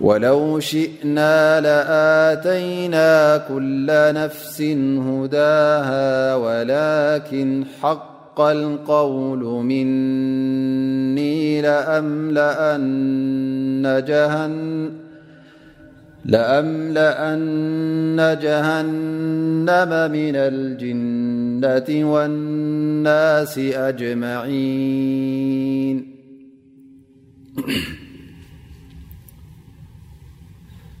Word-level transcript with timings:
ولو 0.00 0.60
شئنا 0.60 1.60
لآتينا 1.60 3.36
كل 3.48 3.86
نفس 4.16 4.62
هداها 5.08 6.34
ولكن 6.34 7.64
حق 7.82 8.40
القول 8.40 9.44
مني 9.44 11.62
لأم 11.62 12.30
لأن 16.92 18.38
جهنم 18.42 20.10
من 20.12 20.36
الجنة 20.36 22.12
والناس 22.12 23.58
أجمعين 23.58 26.06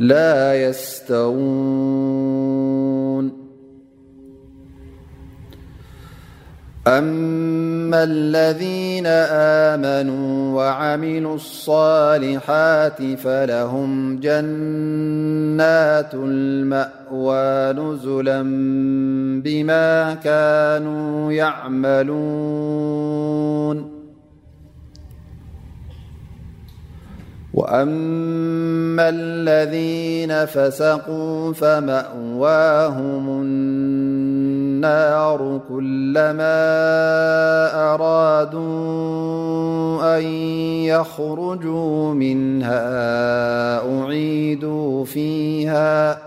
لا 0.00 0.54
يستون 0.64 3.46
أما 6.86 8.04
الذين 8.04 9.06
آمنوا 9.76 10.56
وعملوا 10.56 11.34
الصالحات 11.34 13.02
فلهم 13.14 14.18
جنات 14.20 16.14
المأوى 16.14 17.72
نزلا 17.72 18.42
بما 19.42 20.14
كانوا 20.14 21.32
يعملون 21.32 23.95
وأما 27.56 29.08
الذين 29.08 30.44
فسقوا 30.44 31.52
فمأواهم 31.52 33.40
النار 33.42 35.60
كل 35.68 36.14
ما 36.14 36.64
أرادوا 37.94 38.60
أن 40.18 40.22
يخرجوا 40.84 42.14
منها 42.14 42.90
أعيدوا 44.02 45.04
فيها 45.04 46.25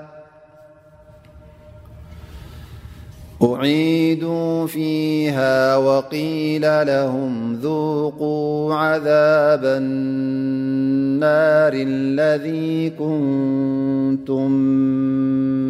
أعيدوا 3.41 4.67
فيها 4.67 5.77
وقيل 5.77 6.61
لهم 6.87 7.53
ذوقوا 7.55 8.75
عذابنار 8.75 11.73
الذي 11.73 12.71
كنتم 12.89 14.47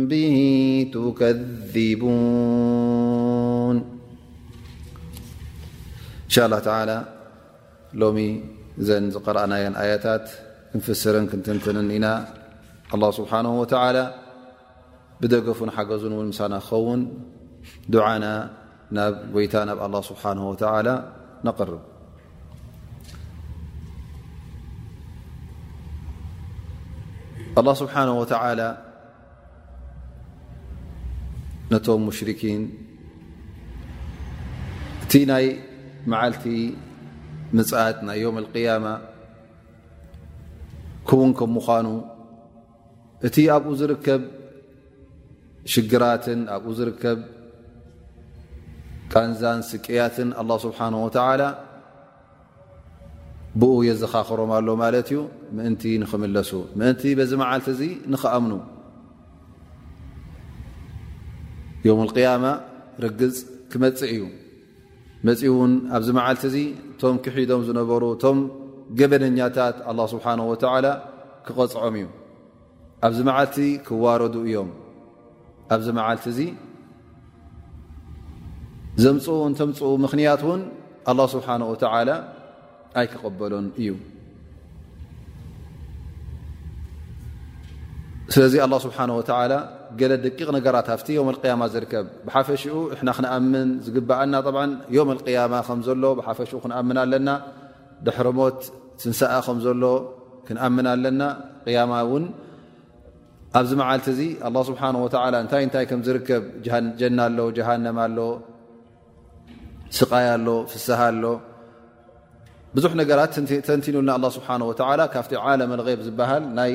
به 0.07 0.35
تكذبون 0.93 2.29
إن 3.77 3.83
شاء 6.33 6.45
الله 6.45 6.59
تعالى 6.59 6.97
لوم 7.93 8.43
ذن 8.79 9.11
قرأناي 9.11 9.67
آيتات 9.83 10.29
نفسر 10.75 11.25
كنتنتن 11.25 11.77
إنا 11.91 12.13
الله 12.93 13.11
سبحانه 13.11 13.59
وتعالى 13.61 14.13
بدفون 15.21 15.69
حجزون 15.71 16.11
ولمسان 16.11 16.59
خون 16.59 16.99
ና 18.95 18.99
ይታ 19.43 19.55
ብ 19.79 19.81
له 19.93 19.99
ስه 20.09 20.27
له 27.61 27.75
ስنه 27.91 28.13
و 28.21 28.25
ነቶም 31.71 32.03
ሽኪን 32.17 32.61
እቲ 35.03 35.11
ናይ 35.31 35.45
መዓልቲ 36.11 36.43
ት 37.97 37.97
ናይ 38.07 38.23
م 38.35 38.37
القيم 38.43 38.85
ን 41.29 41.33
مኑ 41.55 41.67
እቲ 43.27 43.35
ኣብኡ 43.55 43.67
ዝርከብ 43.79 44.21
ሽግራት 45.73 46.25
ከብ 47.01 47.19
ቃንዛን 49.13 49.59
ስቀያትን 49.69 50.29
ኣላ 50.41 50.51
ስብሓን 50.65 50.95
ወተዓላ 51.03 51.41
ብኡ 53.61 53.75
የዘኻኽሮም 53.89 54.51
ኣሎ 54.57 54.67
ማለት 54.81 55.07
እዩ 55.13 55.19
ምእንቲ 55.57 55.83
ንኽምለሱ 56.01 56.51
ምእንቲ 56.79 57.03
በዚ 57.19 57.31
መዓልቲ 57.41 57.69
እዚ 57.75 57.81
ንኽኣምኑ 58.13 58.53
ዮም 61.87 61.99
ቅያማ 62.13 62.45
ርግፅ 63.05 63.37
ክመፅ 63.71 63.99
እዩ 64.13 64.21
መፂ 65.27 65.41
እውን 65.51 65.73
ኣብዚ 65.97 66.09
መዓልቲ 66.19 66.43
እዚ 66.51 66.55
እቶም 66.91 67.17
ክሒዶም 67.25 67.61
ዝነበሩ 67.67 68.03
እቶም 68.15 68.39
ገበነኛታት 68.99 69.77
ኣላ 69.89 69.99
ስብሓን 70.13 70.39
ወተዓላ 70.51 70.85
ክቐፅዖም 71.47 71.95
እዩ 72.01 72.05
ኣብዚ 73.07 73.17
መዓልቲ 73.29 73.57
ክዋረዱ 73.87 74.35
እዮም 74.49 74.69
ኣብዚ 75.75 75.87
መዓልቲ 75.99 76.23
እዚ 76.35 76.39
ዘምፅኡ 79.03 79.33
ንተምፅኡ 79.51 79.89
ምክንያት 80.05 80.41
ን 80.59 80.61
ስብሓ 81.33 81.47
ኣይክቀበሎ 82.99 83.53
እዩ 83.81 83.89
ስለዚ 88.35 88.55
ስ 88.83 88.89
ገለ 89.99 90.11
ደቂቕ 90.23 90.47
ነራት 90.55 90.89
ማ 91.61 91.69
ዝከብ 91.75 92.05
ሓፈሽኡ 92.33 92.75
ክኣምን 93.17 93.69
ዝግኣና 93.85 94.33
ማ 95.53 95.61
ከሎ 95.85 96.03
ፈሽኡ 96.39 96.57
ክም 96.65 96.89
ኣለና 97.05 97.29
ድሕርሞት 98.07 98.59
ስንሰ 99.01 99.21
ከዘሎ 99.45 99.83
ክንኣምን 100.47 100.87
ኣለና 100.95 101.21
ማ 101.93 102.03
ን 102.23 102.27
ኣብዚ 103.57 103.71
መዓል 103.81 104.01
እ 104.11 104.21
ስታይ 104.69 105.87
ዝርከብ 106.07 106.43
ጀና 107.01 107.19
ኣሎ 107.29 107.39
ሃ 107.69 107.79
ሎ 108.19 108.21
ስቃያሎ 109.97 110.47
ፍስሎ 110.71 111.23
ብዙሕ 112.75 112.91
ነገራት 113.01 113.31
ተንቲኑልና 113.67 114.11
ኣ 114.17 114.29
ስብሓه 114.37 115.05
ካብቲ 115.13 115.31
ዓለ 115.45 115.61
ኣغብ 115.81 115.99
ዝበሃል 116.07 116.43
ናይ 116.59 116.73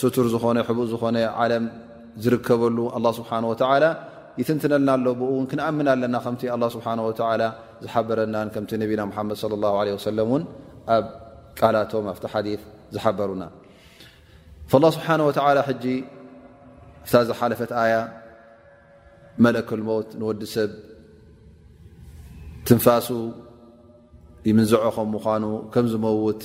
ስቱር 0.00 0.26
ዝኾነ 0.34 0.58
ሕቡእ 0.68 0.86
ዝኾነ 0.92 1.16
ዓለም 1.42 1.64
ዝርከበሉ 2.24 2.78
ስብሓ 3.18 3.30
ላ 3.84 3.88
ይትንትነልና 4.40 4.88
ኣሎ 4.96 5.06
ብውን 5.18 5.44
ክንኣምን 5.50 5.88
ኣለና 5.94 6.16
ከቲ 6.24 6.42
ስብሓ 6.76 6.86
ዝሓበረናን 7.84 8.48
ከምቲ 8.54 8.72
ነብና 8.82 9.00
ሓመድ 9.18 9.36
صى 9.42 9.90
ه 9.90 9.98
ሰለ 10.06 10.18
ን 10.40 10.42
ኣብ 10.94 11.04
ቃላቶም 11.58 12.06
ኣብቲ 12.12 12.24
ሓዲ 12.32 12.48
ዝሓበሩና 12.94 13.42
له 14.82 14.88
ስብሓه 14.96 15.62
ሕጂ 15.68 15.84
ታ 17.12 17.20
ዝ 17.28 17.32
ሓለፈት 17.38 17.72
ኣያ 17.82 17.94
መልክልሞት 19.44 20.08
ንወዲ 20.20 20.40
ሰብ 20.54 20.70
ትንፋሱ 22.68 23.06
ይምንዝዖኹም 24.48 25.08
ምኳኑ 25.14 25.44
ከም 25.72 25.86
ዝመውት 25.92 26.42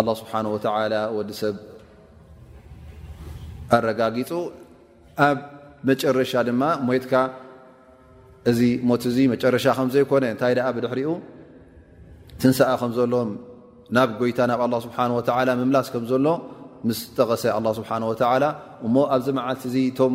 ኣላ 0.00 0.08
ስብሓን 0.20 0.46
ወተዓላ 0.54 0.94
ወዲ 1.16 1.30
ሰብ 1.40 1.56
ኣረጋጊፁ 3.76 4.30
ኣብ 5.28 5.38
መጨረሻ 5.90 6.32
ድማ 6.48 6.62
ሞየትካ 6.88 7.14
እዚ 8.52 8.60
ሞት 8.90 9.02
እዚ 9.10 9.16
መጨረሻ 9.34 9.64
ከም 9.78 9.88
ዘይኮነ 9.94 10.24
እንታይ 10.32 10.52
ደኣ 10.58 10.66
ብድሕሪኡ 10.78 11.08
ትንስኣ 12.42 12.68
ከም 12.82 12.92
ዘሎም 12.98 13.30
ናብ 13.96 14.10
ጎይታ 14.20 14.38
ናብ 14.52 14.60
ኣላ 14.66 14.74
ስብሓን 14.86 15.12
ወዓላ 15.18 15.48
ምምላስ 15.62 15.86
ከም 15.96 16.04
ዘሎ 16.12 16.26
ምስ 16.90 17.00
ጠቐሰ 17.18 17.44
ኣላ 17.58 17.66
ስብሓን 17.80 18.04
ወተዓላ 18.10 18.44
እሞ 18.86 18.94
ኣብዚ 19.16 19.26
መዓልቲ 19.38 19.62
እዙ 19.72 19.76
ቶም 20.00 20.14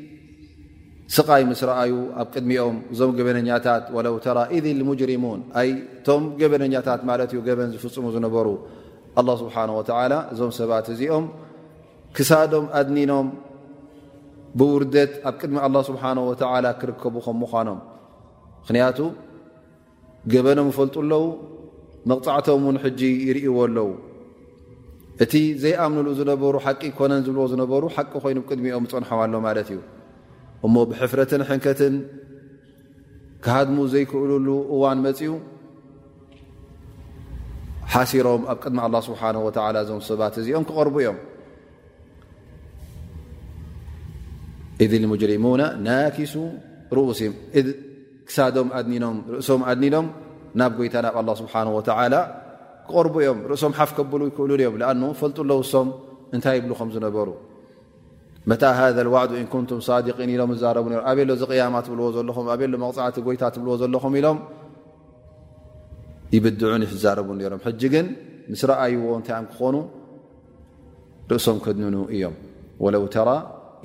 ስቃይ 1.15 1.43
ምስ 1.47 1.61
ረኣዩ 1.69 1.93
ኣብ 2.21 2.27
ቅድሚኦም 2.33 2.75
እዞም 2.93 3.11
ገበነኛታት 3.17 3.85
ወለው 3.95 4.15
ተራ 4.25 4.37
ኢድን 4.57 4.79
ሙጅሪሙን 4.89 5.39
ኣይ 5.61 5.69
እቶም 5.95 6.23
ገበነኛታት 6.41 7.01
ማለት 7.09 7.29
እዩ 7.33 7.39
ገበን 7.47 7.71
ዝፍፅሙ 7.73 8.05
ዝነበሩ 8.15 8.47
ኣላ 9.21 9.29
ስብሓን 9.41 9.71
ዓላ 9.99 10.13
እዞም 10.33 10.51
ሰባት 10.59 10.87
እዚኦም 10.93 11.25
ክሳዶም 12.17 12.65
ኣድኒኖም 12.79 13.27
ብውርደት 14.59 15.13
ኣብ 15.29 15.35
ቅድሚ 15.41 15.57
ኣላ 15.65 15.75
ስብሓን 15.89 16.17
ወተዓላ 16.29 16.65
ክርከቡ 16.79 17.15
ከም 17.27 17.37
ምዃኖም 17.43 17.79
ምኽንያቱ 18.63 18.99
ገበኖም 20.33 20.67
ይፈልጡ 20.73 20.95
ኣለዉ 21.05 21.23
መቕፃዕቶም 22.09 22.63
ውን 22.69 22.77
ሕጂ 22.83 23.01
ይርእዎ 23.29 23.55
ኣለዉ 23.69 23.89
እቲ 25.23 25.33
ዘይኣምንሉ 25.63 26.09
ዝነበሩ 26.19 26.55
ሓቂ 26.65 26.81
ኮነን 26.99 27.23
ዝብልዎ 27.25 27.45
ዝነበሩ 27.53 27.83
ሓቂ 27.95 28.11
ኮይኑ 28.25 28.37
ብቅድሚኦም 28.45 28.85
ዝፀንሖም 28.91 29.19
ኣሎ 29.25 29.33
ማለት 29.47 29.67
እዩ 29.73 29.79
እሞ 30.67 30.75
ብሕፍረትን 30.89 31.41
ሕንከትን 31.49 31.93
ክሃድሙ 33.45 33.77
ዘይክእልሉ 33.93 34.47
እዋን 34.75 34.97
መፅኡ 35.05 35.33
ሓሲሮም 37.93 38.41
ኣብ 38.51 38.57
ቅድሚ 38.63 38.79
ኣላ 38.85 38.95
ስብሓ 39.09 39.21
ወተላ 39.47 39.75
እዞም 39.85 40.01
ሰባት 40.09 40.35
እዚኦም 40.41 40.63
ክቐርቡ 40.69 40.95
እዮም 41.03 41.17
ኢድ 44.83 44.93
ልሙጅሪሙና 45.03 45.63
ናኪሱ 45.87 46.33
ርኡስእ 46.97 47.31
ክሳዶም 48.27 48.69
ኣድኒኖም 48.77 49.17
ርእሶም 49.35 49.61
ኣድኒኖም 49.71 50.07
ናብ 50.59 50.71
ጎይታ 50.79 50.95
ናብ 51.05 51.15
ኣላ 51.21 51.29
ስብሓንሁ 51.41 51.71
ወተዓላ 51.79 52.15
ክቐርቡ 52.87 53.15
እዮም 53.23 53.39
ርእሶም 53.51 53.73
ሓፍ 53.79 53.91
ከበሉ 53.99 54.21
ይክእሉሉ 54.29 54.59
እዮም 54.63 54.75
ንኣን 54.81 55.15
ፈልጡ 55.21 55.37
ለውሶም 55.51 55.89
እንታይ 56.35 56.55
ይብልከም 56.59 56.89
ዝነበሩ 56.95 57.29
متى 58.47 58.65
هذا 58.65 59.01
الوعد 59.01 59.31
إن 59.37 59.45
كنቱم 59.51 59.79
صدقን 59.79 60.17
ب 60.17 60.17
ኣ 60.17 60.17
قيم 60.17 60.49
ብዎ 60.49 61.41
ኣ 61.65 61.69
መغፅዓ 62.83 63.35
ታ 63.41 63.53
ብዎ 63.61 63.73
ዘለኹ 63.83 64.05
ኢሎ 64.21 64.27
يبدع 66.35 67.13
رب 67.19 67.29
ም 67.29 67.71
ج 67.79 67.83
ግን 67.93 68.05
مስ 68.51 68.61
ረأيዎ 68.69 69.03
ታ 69.27 69.39
ክኾኑ 69.51 69.75
ርእሶም 71.31 71.57
ከድ 71.65 71.77
እዮም 72.15 72.35
ولو 72.83 73.03
ترى 73.17 73.37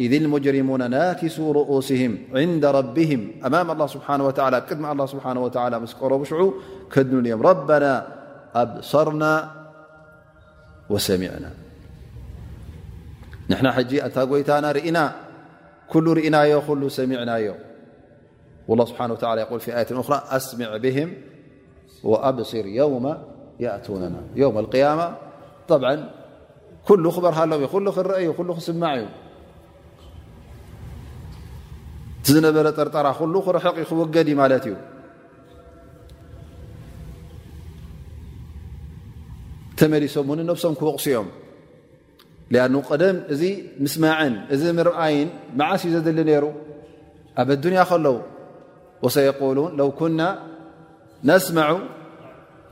إذ 0.04 0.12
المجرሙون 0.22 0.82
ناكسوا 0.96 1.48
رؤسهم 1.60 2.12
عند 2.40 2.64
ربهم 2.78 3.20
أمم 3.46 3.66
الله 3.74 3.88
سبحنه 3.96 4.24
و 4.28 4.30
ቅድሚ 4.68 4.84
الله 4.92 5.06
سه 5.12 5.16
و 5.44 5.46
ስ 5.90 5.92
ቀረب 6.00 6.22
ش 6.30 6.32
ከድن 6.92 7.16
እيም 7.28 7.40
ربنا 7.50 7.92
أبصرنا 8.62 9.32
وسمعنا 10.92 11.50
እታ 13.54 14.16
ይታና 14.40 14.66
እና 14.90 14.98
ل 15.86 16.20
እና 16.28 16.36
ሰሚعናዮ 16.98 17.48
الله 18.70 18.86
ه 18.98 19.82
ት 19.88 19.92
أ 19.94 20.18
أስمع 20.36 20.70
به 20.84 20.98
وأبصር 22.10 22.66
يوم 22.82 23.06
يأتونና 23.64 24.16
و 24.56 24.58
القيم 24.64 25.00
ط 25.68 25.72
ل 25.82 25.84
ክበርሃሎ 27.16 27.52
ክአ 27.62 27.74
ክስ 28.36 28.68
እዩ 28.74 29.06
ዝነበረ 32.34 32.66
ጥርጠራ 32.78 33.06
ክርق 33.18 33.76
ክገድ 33.88 34.28
እዩ 34.32 34.74
ተመሊሶም 39.80 40.28
ነሶም 40.48 40.74
ክቕኦም 40.80 41.26
ሊኣን 42.54 42.74
ቀደም 42.88 43.16
እዚ 43.34 43.42
ምስማዕን 43.84 44.34
እዚ 44.54 44.62
ምርኣይን 44.78 45.28
መዓስ 45.58 45.82
እዩ 45.88 45.92
ዘድሊ 45.94 46.18
ነይሩ 46.30 46.44
ኣብ 47.42 47.48
ኣዱንያ 47.54 47.80
ከለዉ 47.90 48.14
ወሰየቁሉን 49.04 49.72
ለው 49.78 49.88
ኩና 50.00 50.20
ነስማዑ 51.28 51.72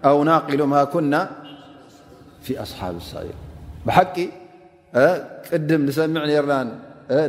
ኣው 0.09 0.19
ናቂሉማ 0.29 0.75
ኩና 0.93 1.15
ፊ 2.47 2.57
ኣስሓብሳእ 2.65 3.31
ብሓቂ 3.89 4.17
ቅድም 5.49 5.83
ንሰሚዕ 5.89 6.23
ነርናን 6.31 6.69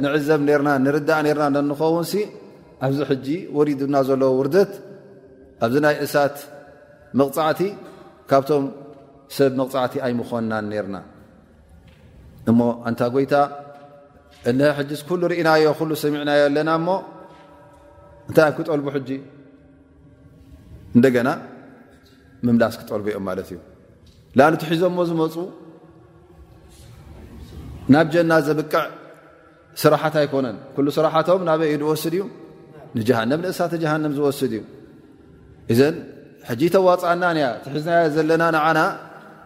ንዕዘብ 0.03 0.41
ርና 0.59 0.69
ንርዳእ 0.85 1.21
ነርና 1.25 1.47
ዘንኸውን 1.57 2.05
ኣብዚ 2.85 2.99
ሕጂ 3.09 3.27
ወሪድና 3.57 3.95
ዘለዎ 4.09 4.31
ውርደት 4.39 4.71
ኣብዚ 5.65 5.75
ናይ 5.85 5.95
እሳት 6.05 6.35
መቕፃዕቲ 7.19 7.61
ካብቶም 8.29 8.63
ሰብ 9.37 9.51
መቕፃዕቲ 9.59 9.93
ኣይምኾንናን 10.05 10.65
ነርና 10.71 10.95
እሞ 12.51 12.59
ኣንታ 12.87 13.01
ጎይታ 13.15 13.35
እ 14.49 14.51
ሕዚ 14.77 14.89
ኩሉ 15.09 15.21
ርእናዮ 15.31 15.65
ኩሉ 15.79 15.89
ሰሚዕናዮ 16.03 16.41
ኣለና 16.49 16.69
ሞ 16.85 16.89
እንታይ 18.29 18.51
ክጠልቡ 18.57 18.87
ሕጂ 18.95 19.09
እንደገና 20.95 21.29
ምምላስ 22.45 22.73
ክጠልቡ 22.81 23.05
እኦም 23.13 23.25
ማለት 23.29 23.47
እዩ 23.53 23.57
ንኣነቲ 24.37 24.63
ሒዞሞ 24.71 24.97
ዝመፁ 25.09 25.35
ናብ 27.93 28.07
ጀና 28.13 28.31
ዘብቅዕ 28.47 28.75
ስራሓት 29.83 30.15
ኣይኮነን 30.21 30.57
ኩሉ 30.75 30.87
ስራሓቶም 30.97 31.41
ናበይ 31.49 31.69
እዩ 31.73 31.81
ዝወስድ 31.83 32.13
እዩ 32.19 32.23
ንጃሃንም 32.97 33.39
ንእሳተ 33.45 33.73
ጃሃንም 33.83 34.11
ዝወስድ 34.17 34.51
እዩ 34.57 34.61
እዘን 35.73 35.95
ሕጂ 36.49 36.61
ተዋፅእናንያ 36.75 37.45
ቲሒዝና 37.63 37.95
ዘለና 38.15 38.43
ንዓና 38.55 38.79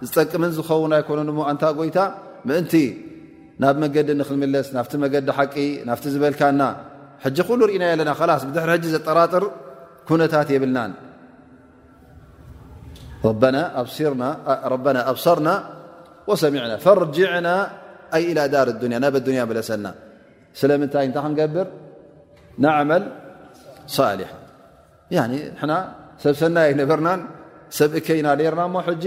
ዝጠቅምን 0.07 0.51
ዝኸውን 0.57 0.91
ኣይኮነን 0.97 1.29
እሞ 1.33 1.39
ኣንታ 1.51 1.63
ጎይታ 1.77 1.97
ምእንቲ 2.47 2.73
ናብ 3.61 3.75
መገዲ 3.83 4.09
ንክምለስ 4.19 4.67
ናፍቲ 4.75 4.93
መገዲ 5.03 5.27
ሓቂ 5.37 5.55
ናፍቲ 5.89 6.05
ዝበልካና 6.13 6.61
ሉ 7.59 7.61
ርኢና 7.69 7.83
ኣለና 7.93 8.11
ድሪ 8.55 8.69
ዘጠራጥር 8.95 9.43
ኩነታት 10.09 10.49
የብልና 10.55 10.79
ኣብሰርና 15.11 15.49
وሰሚعና 16.29 16.71
فርجعና 16.85 17.47
ኣ 18.17 18.19
إل 18.31 18.37
ዳር 18.53 18.67
ያ 18.93 18.97
ናብ 19.03 19.15
ያ 19.39 19.45
ለሰና 19.57 19.85
ስለምንታይ 20.59 21.05
እታ 21.09 21.17
ክንገብር 21.25 21.67
ንعመል 22.63 23.03
ሳሌሕ 23.95 24.29
ሰብ 26.23 26.33
ሰናይ 26.41 26.65
ኣይ 26.69 26.73
ነበርና 26.81 27.09
ሰብ 27.77 27.91
እከ 27.99 28.07
ና 28.25 28.29
ርና 28.53 28.61
ነቲ 28.89 29.03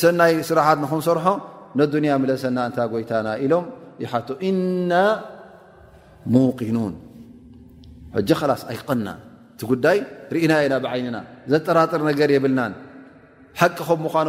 ሰናይ 0.00 0.32
ስራሓት 0.48 0.78
ንክንሰርሖ 0.84 1.26
ነዱንያ 1.80 2.12
መለሰና 2.22 2.58
እንታ 2.68 2.78
ጎይታና 2.92 3.28
ኢሎም 3.44 3.64
ይሓቶ 4.02 4.28
እና 4.48 4.92
ሙቅኑን 6.34 6.94
ሕጂ 8.16 8.30
ከላስ 8.40 8.62
ኣይቀና 8.72 9.08
እቲ 9.52 9.60
ጉዳይ 9.70 9.98
ርእና 10.34 10.52
ኢና 10.66 10.74
ብዓይንና 10.84 11.18
ዘጠራጥር 11.52 12.00
ነገር 12.10 12.28
የብልናን 12.34 12.72
ሓቂ 13.60 13.78
ኸም 13.88 14.00
ምዃኖ 14.06 14.28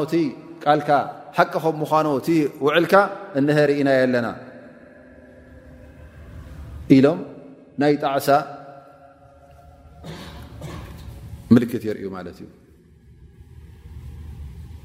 ቃልካ 0.64 0.90
ሓቂ 1.38 1.54
ም 1.74 1.78
ምዃኖእቲ 1.82 2.28
ውዕልካ 2.66 2.94
እነሀ 3.40 3.58
ርእናይ 3.72 3.98
ኣለና 4.04 4.28
ኢሎም 6.96 7.20
ናይ 7.82 7.94
ጣዕሳ 8.04 8.28
ምልክት 11.54 11.84
የርእዩ 11.88 12.06
ማለት 12.18 12.38
እዩ 12.42 12.48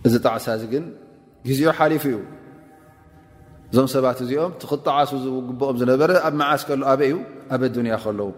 እዚ 0.06 0.14
ጣዕሳ 0.26 0.46
እዚ 0.58 0.64
ግን 0.74 0.84
ግዜኦ 1.48 1.70
ሓሊፉ 1.78 2.04
እዩ 2.10 2.18
እዞም 3.72 3.86
ሰባት 3.94 4.18
እዚኦም 4.24 4.52
ቲክጣዓሱ 4.60 5.10
ዝግብኦም 5.24 5.76
ዝነበረ 5.80 6.10
ኣብ 6.28 6.34
መዓስ 6.40 6.62
ከሎ 6.68 6.82
ኣበ 6.92 7.00
እዩ 7.08 7.14
ኣብ 7.54 7.62
ዱንያ 7.74 7.94
ከለዉ 8.04 8.30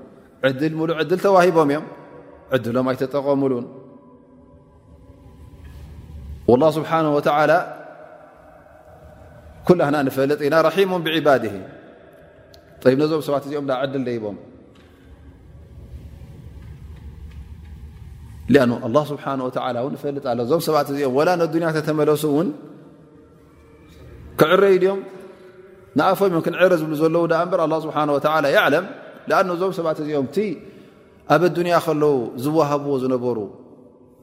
ዕድል 0.47 0.75
ሙሉ 0.81 0.89
ዕድል 1.01 1.21
ተዋሂቦም 1.25 1.69
እዮም 1.73 1.87
ዕድሎም 2.55 2.87
ኣይተጠቀ 2.93 3.27
ሙሉን 3.43 3.67
ላ 6.63 6.67
ስብሓ 6.77 6.91
ላ 7.51 7.57
ኩላና 9.69 9.97
ንፈልጥ 10.09 10.41
ኢና 10.47 10.55
ራሒሙም 10.67 11.01
ብዕባድ 11.07 11.45
ነዞም 13.03 13.23
ሰባት 13.29 13.43
እዚኦም 13.49 13.67
ና 13.71 13.73
ዕድል 13.85 14.03
ዘይቦም 14.11 14.37
ኣ 18.61 19.01
ኣ 19.01 19.05
ስብሓ 19.13 19.25
ላ 19.79 19.87
እ 19.87 19.97
ፈልጥ 20.05 20.25
ኣሎ 20.35 20.39
እዞም 20.47 20.63
ሰባት 20.69 20.87
እዚኦም 20.93 21.15
ወላ 21.19 21.29
ነዱንያ 21.43 21.69
ተተመለሱ 21.79 22.25
ውን 22.37 22.49
ክዕረይ 24.41 24.77
ድዮም 24.85 25.01
ንኣፈይ 25.99 26.29
ክንዕረ 26.47 26.73
ዝብሉ 26.81 26.93
ዘለዉ 27.05 27.23
ዳኣ 27.33 27.41
በር 27.53 27.61
ኣ 27.65 27.69
ስብሓ 27.85 27.97
ወላ 28.17 28.45
ይዕለም 28.55 28.85
ኣን 29.39 29.47
እዞም 29.55 29.73
ሰባት 29.79 29.99
እዚኦም 30.03 30.27
እቲ 30.31 30.37
ኣብ 31.35 31.43
ኣዱንያ 31.49 31.75
ከለዉ 31.87 32.13
ዝወሃብዎ 32.45 32.93
ዝነበሩ 33.03 33.39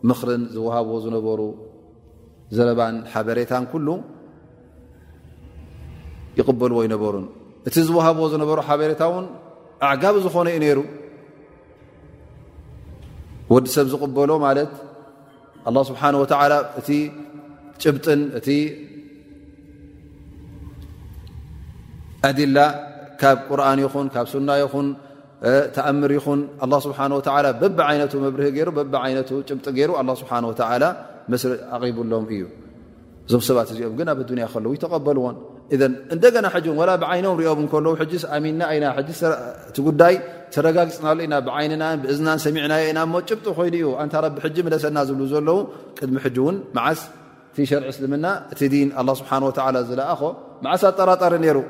ምኽርን 0.10 0.44
ዝወሃብዎ 0.56 0.96
ዝነበሩ 1.06 1.42
ዘረባን 2.56 2.96
ሓበሬታን 3.14 3.64
ኩሉ 3.72 3.88
ይቕበልዎ 6.40 6.80
ይነበሩን 6.88 7.26
እቲ 7.70 7.76
ዝወሃብዎ 7.90 8.26
ዝነበሩ 8.34 8.58
ሓበሬታ 8.70 9.02
እውን 9.12 9.26
ኣዕጋቢ 9.90 10.16
ዝኾነ 10.26 10.48
እዩ 10.54 10.60
ነይሩ 10.64 10.80
ወዲ 13.54 13.66
ሰብ 13.76 13.88
ዝቕበሎ 13.94 14.32
ማለት 14.48 14.72
ኣ 15.70 15.72
ስብሓን 15.90 16.16
ወላ 16.22 16.54
እቲ 16.80 16.90
ጭብጥን 17.84 18.22
እቲ 18.40 18.48
ኣዲላ 22.28 22.58
ካብ 23.22 23.38
ቁርን 23.50 23.80
ይኹን 23.86 24.08
ካብ 24.14 24.26
ና 24.48 24.52
ይኹን 24.64 24.88
ተኣምር 25.76 26.12
ይኹን 26.18 26.40
በብ 28.22 28.36
ርህ 28.42 28.50
ገሩ 29.80 29.92
ስ 31.42 31.46
ኣብሎም 31.76 32.26
እዩ 32.38 32.44
እዞ 33.30 33.34
ሰባት 33.48 33.68
እዚኦም 33.74 33.96
ግ 34.00 34.02
ኣብ 34.14 34.20
ያ 34.44 34.48
ከለ 34.54 34.66
ተቀበልዎን 34.84 35.36
እና 35.74 36.48
ብይም 37.04 37.64
ኦም 37.92 38.58
ና 38.60 38.94
ጉዳይ 39.88 40.16
ረጋግፅና 40.68 41.10
እዝናን 42.14 42.40
ሰሚና 42.46 42.74
ጭ 43.40 43.42
ኮይኑዩ 43.58 43.88
ለሰና 44.76 44.98
ዝብ 45.10 45.22
ዘለው 45.34 45.60
ቅሚ 46.00 46.18
ዓስ 46.86 47.02
ሸር 47.72 47.84
ስልና 48.00 48.26
እቲ 48.54 48.62
ስሓ 49.20 49.32
ዝለኣኾ 49.90 50.22
ዓሳ 50.72 50.84
ጠራጣሪ 51.00 51.34
ሩ 51.58 51.62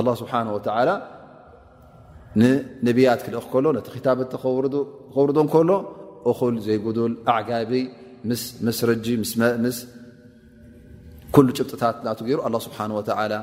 ኣላ 0.00 0.08
ስብሓን 0.20 0.48
ወተዓላ 0.56 0.90
ንነብያት 2.40 3.20
ክልእ 3.24 3.44
ከሎ 3.52 3.66
ነቲ 3.76 3.86
ክታበቲከውርዶም 3.96 5.48
ከሎ 5.54 5.70
እኹል 6.30 6.54
ዘይጉዱል 6.66 7.12
ኣዕጋቢ 7.34 7.72
ምስመስረጂ 8.28 9.06
ምስ 9.64 9.76
ኩሉ 11.34 11.48
ጭብጥታት 11.58 11.96
ናቱ 12.06 12.18
ገይሩ 12.28 12.38
ኣላ 12.46 12.54
ስብሓን 12.66 12.90
ወተዓላ 12.98 13.34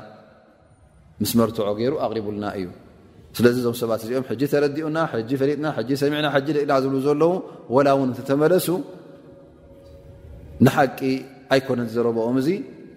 ምስ 1.22 1.30
መርትዖ 1.38 1.66
ገይሩ 1.80 1.92
ኣቕሪቡልና 2.06 2.46
እዩ 2.58 2.66
ስለዚ 3.36 3.54
እዞም 3.62 3.74
ሰባት 3.82 4.00
እዚኦም 4.04 4.24
ሕጂ 4.30 4.42
ተረዲኡና 4.52 4.98
ሕጂ 5.12 5.30
ፈሊጥና 5.40 5.66
ሕጂ 5.76 5.90
ሰሚዕና 6.02 6.28
ሕጂ 6.36 6.46
ደኢና 6.56 6.72
ዝብሉ 6.84 6.96
ዘለዉ 7.06 7.22
ወላ 7.76 7.88
እውን 7.96 8.10
ተተመለሱ 8.18 8.66
ንሓቂ 10.64 10.98
ኣይኮነን 11.54 11.88
ዘረብኦም 11.94 12.36
እዚ 12.40 12.48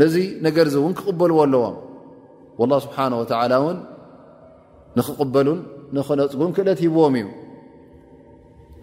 ነዚ 0.00 0.14
ነገር 0.46 0.66
ዚ 0.72 0.76
እውን 0.82 0.92
ክቕበልዎ 0.98 1.38
ኣለዎም 1.46 1.74
ላ 2.70 2.74
ስብሓን 2.84 3.12
ወተላ 3.20 3.52
እውን 3.62 3.78
ንኽቕበሉን 4.98 5.60
ንኽነፅጉን 5.96 6.50
ክእለት 6.56 6.78
ሂብዎም 6.84 7.14
እዩ 7.20 7.26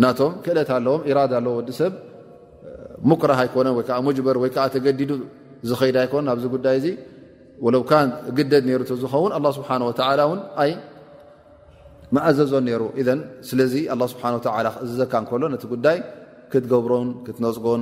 ናቶም 0.04 0.34
ክእለት 0.46 0.70
ኣለዎም 0.76 1.02
ኢራዳ 1.10 1.34
ኣለዎ 1.42 1.54
ወዲ 1.60 1.70
ሰብ 1.80 1.94
ሙኩራህ 3.10 3.40
ኣይኮነን 3.44 3.74
ወይ 3.78 3.84
ከዓ 3.88 3.98
ሙጅበር 4.08 4.38
ወይ 4.44 4.50
ከዓ 4.56 4.66
ተገዲዱ 4.76 5.12
ዝኸይድ 5.70 5.98
ኣይኮነን 6.04 6.30
ኣብዚ 6.34 6.46
ጉዳይ 6.56 6.76
እዚ 6.80 6.88
ወለውካ 7.66 7.92
ግደድ 8.38 8.64
ነር 8.70 8.84
ዝኸውን 9.04 9.32
ኣ 9.38 9.40
ስብሓን 9.58 9.82
ወላ 9.88 10.22
ውን 10.30 10.42
ኣይ 10.64 10.72
መእዘዞን 12.16 12.64
ነይሩ 12.68 12.84
እዘን 13.02 13.20
ስለዚ 13.50 13.74
ኣ 13.94 13.96
ስብሓ 14.14 14.24
ላ 14.68 14.70
እዝዘካ 14.86 15.14
እንከሎ 15.24 15.42
ነቲ 15.54 15.64
ጉዳይ 15.74 15.98
ክትገብሮን 16.52 17.10
ክትነፅጎን 17.26 17.82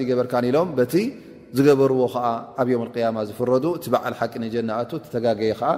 ይ 0.00 0.12
በር 0.18 0.28
ሎ 0.52 0.56
ዝገበርዎ 1.56 2.00
ከዓ 2.14 2.26
ኣብ 2.60 2.68
ዮም 2.72 2.82
ያማ 3.04 3.18
ዝፍረዱ 3.28 3.64
እቲ 3.78 3.86
በዓል 3.94 4.14
ሓቂ 4.20 4.32
ንጀናኣቱ 4.44 4.90
ተጋገየ 5.14 5.52
ከዓ 5.60 5.70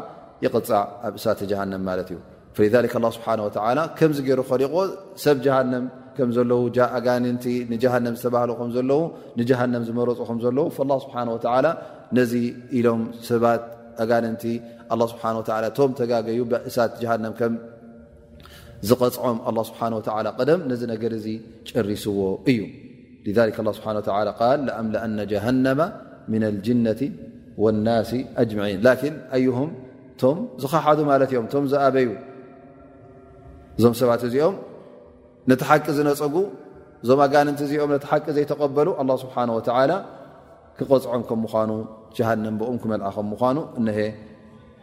ይቕፃእ 0.44 0.84
ኣብ 1.06 1.14
እሳተ 1.18 1.40
ጀሃንም 1.50 1.82
ማለት 1.88 2.08
እዩ 2.14 2.18
ፈ 2.56 2.58
ስብሓ 3.16 3.26
ላ 3.78 3.80
ከምዚ 3.98 4.18
ገይሩ 4.28 4.40
ኸሪቆ 4.50 4.74
ሰብ 5.24 5.36
ጀሃንም 5.46 5.84
ከም 6.16 6.30
ዘለዉ 6.36 6.62
ኣጋንንቲ 6.96 7.44
ንጀሃንም 7.72 8.14
ዝተባህሉ 8.18 8.50
ከምዘለው 8.60 9.00
ንጀሃንም 9.40 9.82
ዝመረፁ 9.88 10.18
ከም 10.28 10.38
ዘለዉ 10.44 10.66
ላ 10.90 10.96
ስብሓን 11.04 11.28
ወላ 11.34 11.66
ነዚ 12.18 12.32
ኢሎም 12.78 13.02
ሰባት 13.28 13.62
ኣጋንንቲ 14.06 14.44
ስብሓ 15.12 15.24
ቶም 15.78 15.92
ተጋገዩ 16.00 16.40
ብእሳት 16.52 16.92
ጀሃንም 17.04 17.32
ከም 17.40 17.54
ዝቐፅዖም 18.90 19.36
ስብሓ 19.70 19.80
ቀደም 20.38 20.60
ነዚ 20.72 20.82
ነገር 20.94 21.12
እዚ 21.20 21.26
ጨሪስዎ 21.70 22.18
እዩ 22.50 22.60
ላ 23.36 23.40
ስብሓ 23.78 23.88
ቃል 24.38 24.60
ለኣምአና 24.68 25.18
ጃሃነማ 25.32 25.80
ምና 26.32 26.44
ልጅነት 26.54 27.00
ወናሲ 27.64 28.10
ኣጅማዒን 28.40 28.80
ላኪን 28.86 29.14
ኣይሁም 29.36 29.70
ቶም 30.20 30.38
ዝኸሓዱ 30.62 30.98
ማለት 31.10 31.30
እዮም 31.32 31.46
ቶም 31.52 31.64
ዝኣበዩ 31.72 32.06
እዞም 33.78 33.94
ሰባት 34.00 34.22
እዚኦም 34.28 34.54
ነቲ 35.50 35.60
ሓቂ 35.68 35.84
ዝነፀጉ 35.98 36.36
እዞም 37.02 37.20
ኣጋንንቲ 37.26 37.60
እዚኦም 37.66 37.90
ነቲ 37.94 38.04
ሓቂ 38.12 38.24
ዘይተቀበሉ 38.36 38.88
ኣላ 39.02 39.10
ስብሓን 39.24 39.50
ወተዓላ 39.56 39.92
ክቆፅዖም 40.78 41.22
ከም 41.28 41.38
ምኳኑ 41.44 41.70
ጀሃንም 42.16 42.56
ብኦም 42.60 42.76
ክመልዓ 42.82 43.06
ከም 43.16 43.26
ምኳኑ 43.32 43.56
እነሀ 43.80 43.98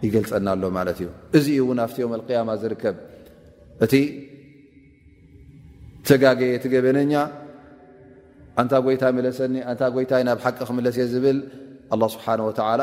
ይገልፀናኣሎ 0.05 0.63
ማለት 0.79 0.97
እዩ 1.03 1.07
እዚእ 1.37 1.59
እውን 1.63 1.79
ኣብቲ 1.85 1.97
ዮም 2.03 2.11
ኣልቅያማ 2.17 2.49
ዝርከብ 2.61 2.95
እቲ 3.85 3.93
ተጋገየ 6.09 6.55
ቲገበነኛ 6.63 7.13
ኣንታ 8.61 8.73
ጎይታ 8.85 9.03
መለሰኒ 9.17 9.55
ኣንታ 9.71 9.83
ጎይታይ 9.95 10.23
ናብ 10.27 10.39
ሓቂ 10.45 10.57
ክመለስ 10.67 10.95
እየ 10.99 11.05
ዝብል 11.13 11.37
ስብሓ 12.15 12.25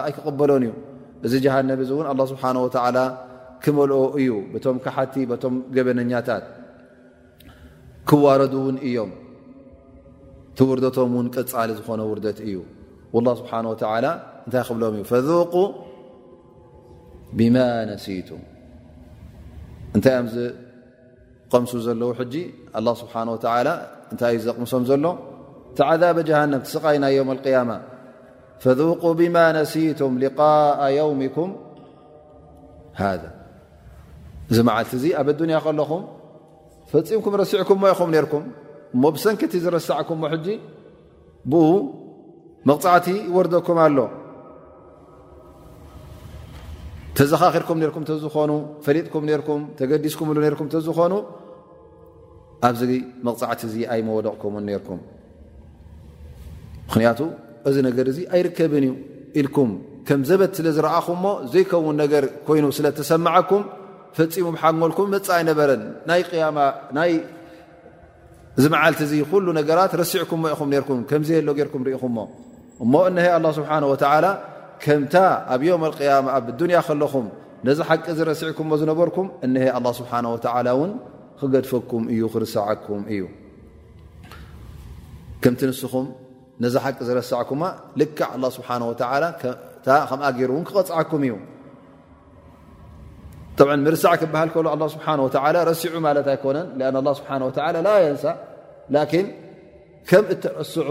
ኣይክቕበሎን 0.07 0.65
እዩ 0.67 0.73
እዚ 1.27 1.33
ጀሃንብ 1.45 1.81
እዚ 1.85 1.91
እውን 1.97 2.07
ኣላ 2.13 2.21
ስብሓ 2.33 2.43
ወላ 2.65 2.99
ክመልኦ 3.65 4.01
እዩ 4.21 4.31
በቶም 4.53 4.77
ካሓቲ 4.85 5.15
ቶም 5.43 5.55
ገበነኛታት 5.77 6.45
ክዋረዱ 8.11 8.55
ውን 8.67 8.77
እዮም 8.89 9.11
ቲውርደቶም 10.59 11.13
ውን 11.19 11.27
ቅፃሊ 11.37 11.71
ዝኾነ 11.79 12.01
ውርደት 12.11 12.39
እዩ 12.49 12.57
ስብሓ 13.41 13.53
እታይ 13.75 14.03
ክብሎም 14.69 14.95
እዩ 14.99 15.05
ፈذቁ 15.13 15.55
ብማ 17.39 17.57
ነሲቱ 17.91 18.31
እንታይ 19.97 20.15
እኦም 20.19 20.27
ዝቐምሱ 20.35 21.73
ዘለዉ 21.87 22.11
ሕጂ 22.21 22.35
ኣ 22.79 22.83
ስብሓ 23.03 23.15
እንታይ 23.27 24.33
እዩ 24.37 24.43
ዘቕምሶም 24.49 24.85
ዘሎ 24.91 25.05
ذ 25.77 25.81
ስ 26.73 26.77
ናይ 27.03 27.15
يو 27.17 27.33
القيم 27.33 27.71
فذق 28.61 29.03
ብ 29.19 29.21
نሲ 29.57 29.73
لقء 30.23 30.81
يوكም 30.99 31.49
ذ 33.01 33.25
እዚ 34.53 34.63
ዓል 34.69 35.15
ኣብ 35.21 35.29
اንያ 35.43 35.57
ከለኹም 35.65 36.03
ፈፂምኩም 36.91 37.35
ረሲዕኩም 37.41 37.79
ኹ 38.31 38.33
እ 39.17 39.17
ሰንكቲ 39.25 39.53
ዝረስዕኩም 39.65 40.19
ሕ 40.33 40.35
ብ 41.51 41.53
መቕፃዕቲ 42.69 43.07
ወርኩም 43.37 43.79
ኣሎ 43.85 43.99
ተዘኻኺርኩ 47.17 47.71
ዝኾኑ 48.25 48.51
ፈሊጥ 48.85 49.07
ተገዲስኩምሉ 49.79 50.37
ተዝኾኑ 50.75 51.13
ኣብዚ 52.69 52.83
መቕፃዕቲ 53.27 53.61
ኣይመወደቕኩም 53.95 54.55
ምክንያቱ 56.89 57.21
እዚ 57.69 57.77
ነገር 57.89 58.07
እዙ 58.13 58.19
ኣይርከበን 58.37 58.85
እዩ 58.89 58.93
ኢልኩም 59.41 59.71
ከም 60.09 60.21
ዘበት 60.29 60.53
ስለ 60.59 60.67
ዝረኣኹምሞ 60.77 61.25
ዘይከውን 61.53 61.97
ነገር 62.03 62.25
ኮይኑ 62.47 62.65
ስለ 62.79 62.87
ተሰማዓኩም 62.99 63.63
ፈፂሙ 64.17 64.49
ሓልኩም 64.63 65.07
መፅእ 65.15 65.31
ኣይነበረን 65.37 65.83
ናይ 66.09 66.23
ያማ 66.43 66.59
ናይ 66.99 67.13
ዝመዓልቲ 68.63 69.01
እዚ 69.07 69.13
ኩሉ 69.33 69.47
ነገራት 69.61 69.93
ረሲዕኩም 70.01 70.41
ኢኹም 70.53 70.71
ኩም 70.89 70.99
ከምዘ 71.11 71.31
ሎ 71.49 71.53
ገርኩም 71.59 71.85
ርኢኹምሞ 71.89 72.19
እሞ 72.85 72.93
እነሀይ 73.11 73.33
ላ 73.45 73.53
ስብሓንወላ 73.59 74.27
ከምታ 74.85 75.15
ኣብ 75.55 75.63
ዮም 75.69 75.83
ያማ 76.09 76.27
ኣብ 76.39 76.47
ዱንያ 76.63 76.79
ከለኹም 76.89 77.27
ነዚ 77.69 77.79
ሓቂ 77.89 78.05
ዝረሲዕኩም 78.19 78.73
ዝነበርኩም 78.81 79.29
እነሀይ 79.47 79.71
ስብሓ 80.01 80.13
ላ 80.67 80.71
ውን 80.81 80.93
ክገድፈኩም 81.43 82.03
እዩ 82.15 82.23
ክርሰዓኩም 82.35 83.03
እዩ 83.15 83.23
ከምቲ 85.45 85.61
ንስኹም 85.71 86.07
ነዚ 86.65 86.75
ሓቂ 86.85 86.99
ዝረሳዕኩማ 87.09 87.63
ልካ 88.01 88.19
ኣ 88.35 88.51
ስብሓ 88.57 88.69
ከምኣ 90.09 90.29
ገይሩ 90.39 90.49
እውን 90.55 90.65
ክቐፅዓኩም 90.69 91.23
እዩ 91.27 91.33
ምርሳዕ 93.87 94.13
ክበሃል 94.21 94.51
ከ 94.55 94.67
ኣ 94.75 94.77
ስብሓ 94.95 95.07
ረሲዑ 95.71 95.95
ማለት 96.07 96.27
ኣይኮነን 96.35 96.67
ኣ 97.09 97.15
ስብሓ 97.21 97.31
ላ 97.87 97.93
ንሳ 98.15 98.25
ላን 98.95 99.09
ከም 100.11 100.25
እተቀስዑ 100.35 100.89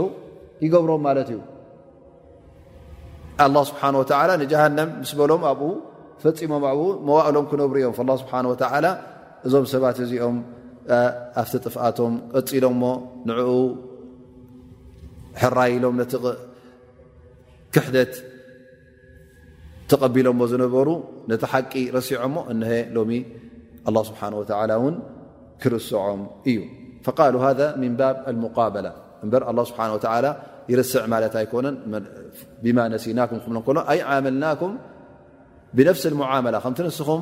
ይገብሮም 0.66 1.02
ማለት 1.08 1.30
እዩ 1.34 1.40
ስብሓ 3.70 3.82
ንጀሃንም 4.44 4.90
ምስ 5.04 5.12
በሎም 5.20 5.44
ኣብኡ 5.52 5.70
ፈፂሞም 6.24 6.64
ኣብኡ 6.72 6.82
መዋእሎም 7.10 7.46
ክነብሩ 7.52 7.78
እዮም 7.84 7.96
ስብሓ 8.24 8.42
ላ 8.86 8.90
እዞም 9.50 9.66
ሰባት 9.76 9.98
እዚኦም 10.08 10.36
ኣፍቲ 11.44 11.54
ጥፍኣቶም 11.66 12.14
ቀፂሎም 12.36 12.76
ሞ 12.84 12.86
ንኡ 13.30 13.40
ሕራሎም 15.40 15.98
ክሕደት 17.76 18.14
ተቀቢሎ 19.92 20.28
ዝነበሩ 20.52 20.90
ነቲ 21.32 21.44
ሓቂ 21.52 21.72
رሲዖ 21.98 22.20
نሀ 22.62 22.72
ሎ 22.96 23.00
الله 23.90 24.04
ስبሓنه 24.10 24.36
ل 24.72 24.74
ን 24.92 24.96
ክርስዖም 25.62 26.22
እዩ 26.50 26.60
فقل 27.06 27.34
هذا 27.46 27.68
من 27.84 27.92
بብ 28.00 28.16
المقابላة 28.32 28.92
በ 29.32 29.34
الله 29.52 29.64
ስبحنه 29.72 29.94
و 29.98 30.02
يርስዕ 30.74 31.04
ማለት 31.14 31.34
ኣይኮነን 31.40 31.76
ብ 32.64 32.66
نሲናك 32.94 33.30
ሎ 33.34 33.78
ኣ 33.92 33.96
عመልናكم 34.12 34.72
ብنفስ 35.76 36.04
المعمل 36.12 36.56
ከስኹም 36.78 37.22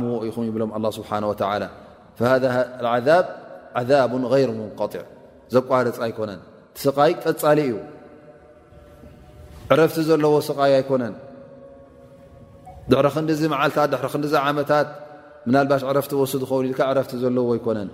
ምዎ 0.00 0.12
ይኹን 0.28 0.44
ይብሎም 0.50 0.70
ኣ 0.76 0.80
ስብሓ 0.96 1.10
ላ 1.62 1.66
ሃذ 2.20 2.30
ዓብ 2.90 3.26
ዓذብ 3.80 4.10
غይሩ 4.32 4.48
ሙንቀጢዕ 4.60 5.04
ዘቋርፂ 5.54 5.96
ኣይኮነን 6.06 6.40
ስቃይ 6.84 7.12
ጠፃሊ 7.24 7.58
እዩ 7.68 7.74
ዕረፍቲ 9.72 9.96
ዘለዎ 10.08 10.34
ስቃይ 10.48 10.72
ኣይኮነን 10.78 11.14
ድሕረ 12.90 13.06
ክንዲ 13.14 13.30
ዚ 13.40 13.42
መዓልታት 13.54 13.88
ድ 13.92 13.96
ክዲዚ 14.14 14.34
ዓመታት 14.44 14.88
ምናባሽ 15.48 15.82
ዕረፍቲ 15.90 16.12
ወስድ 16.22 16.42
ዝኸውን 16.44 16.64
ኢልካ 16.68 16.80
ዕረፍቲ 16.92 17.12
ዘለዎ 17.24 17.46
ኣይኮነን 17.56 17.88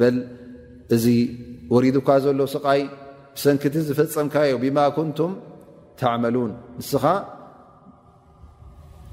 በል 0.00 0.16
እዚ 0.94 1.04
ወሪዱካ 1.74 2.08
ዘሎ 2.24 2.40
ስቃይ 2.54 2.82
ብሰንኪቲ 3.36 3.74
ዝፈፀምካ 3.88 4.34
እዩ 4.48 4.56
ብማ 4.64 4.78
ንቱም 5.06 5.32
ተመሉን 6.00 6.50
ንስኻ 6.80 7.04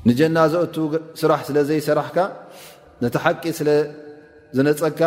ንጀና 0.07 0.37
ዘእቱ 0.53 0.75
ስራሕ 1.21 1.39
ስለ 1.47 1.57
ዘይሰራሕካ 1.69 2.17
ነቲ 3.03 3.15
ሓቂ 3.23 3.43
ስለዝነፀካ 3.59 5.01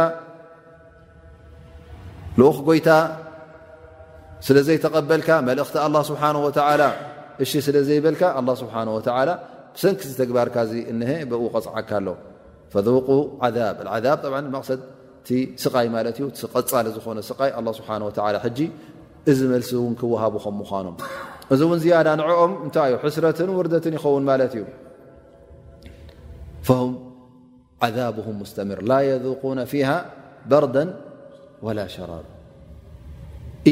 ልኡኽ 2.40 2.57
ጎይታ 2.68 2.88
ስለ 4.46 4.57
ዘይተቐበልካ 4.66 5.28
መልእኽቲ 5.48 5.76
ኣه 5.87 6.00
ስብሓه 6.11 7.11
እሺ 7.42 7.50
ስለ 7.66 7.76
ዘይበልካ 7.88 8.22
ه 8.37 8.38
ስብሓه 8.62 9.50
ሰንኪ 9.83 10.00
ዝተግባርካ 10.11 10.57
እሀ 11.05 11.11
ብው 11.31 11.44
ቐፅዓካ 11.55 11.90
ኣሎ 11.98 12.09
ፈذቁ 12.72 13.09
ዓذብ 13.46 13.76
ዓذብ 13.94 14.22
መሰድ 14.55 14.81
ቲ 15.26 15.28
ስቓይ 15.64 15.87
ማለት 15.96 16.16
እዩ 16.22 16.26
ቐፃለ 16.55 16.87
ዝኾነ 16.96 17.18
ስቃይ 17.31 17.50
ስብሓ 17.81 17.90
ሕጂ 18.44 18.59
እዚ 19.31 19.40
መልሲ 19.55 19.70
እውን 19.81 19.94
ክወሃቡ 20.00 20.35
ከም 20.44 20.55
ምዃኖም 20.62 20.96
እዚ 21.52 21.61
እውን 21.66 21.78
ዝያዳ 21.85 22.09
ንኦም 22.20 22.52
እንታይ 22.66 22.88
ዩ 22.92 22.96
ሕስረትን 23.05 23.48
ውርደትን 23.59 23.94
ይኸውን 24.00 24.24
ማለት 24.31 24.52
እዩ 24.59 24.64
ም 26.88 26.90
عذብهም 27.87 28.37
ስተምር 28.50 28.81
ላ 28.90 28.92
የذቁ 29.11 29.42
ፊه 29.72 29.88
በርዳ 30.50 30.76
وላ 31.66 31.78
ሸራብ 31.94 32.26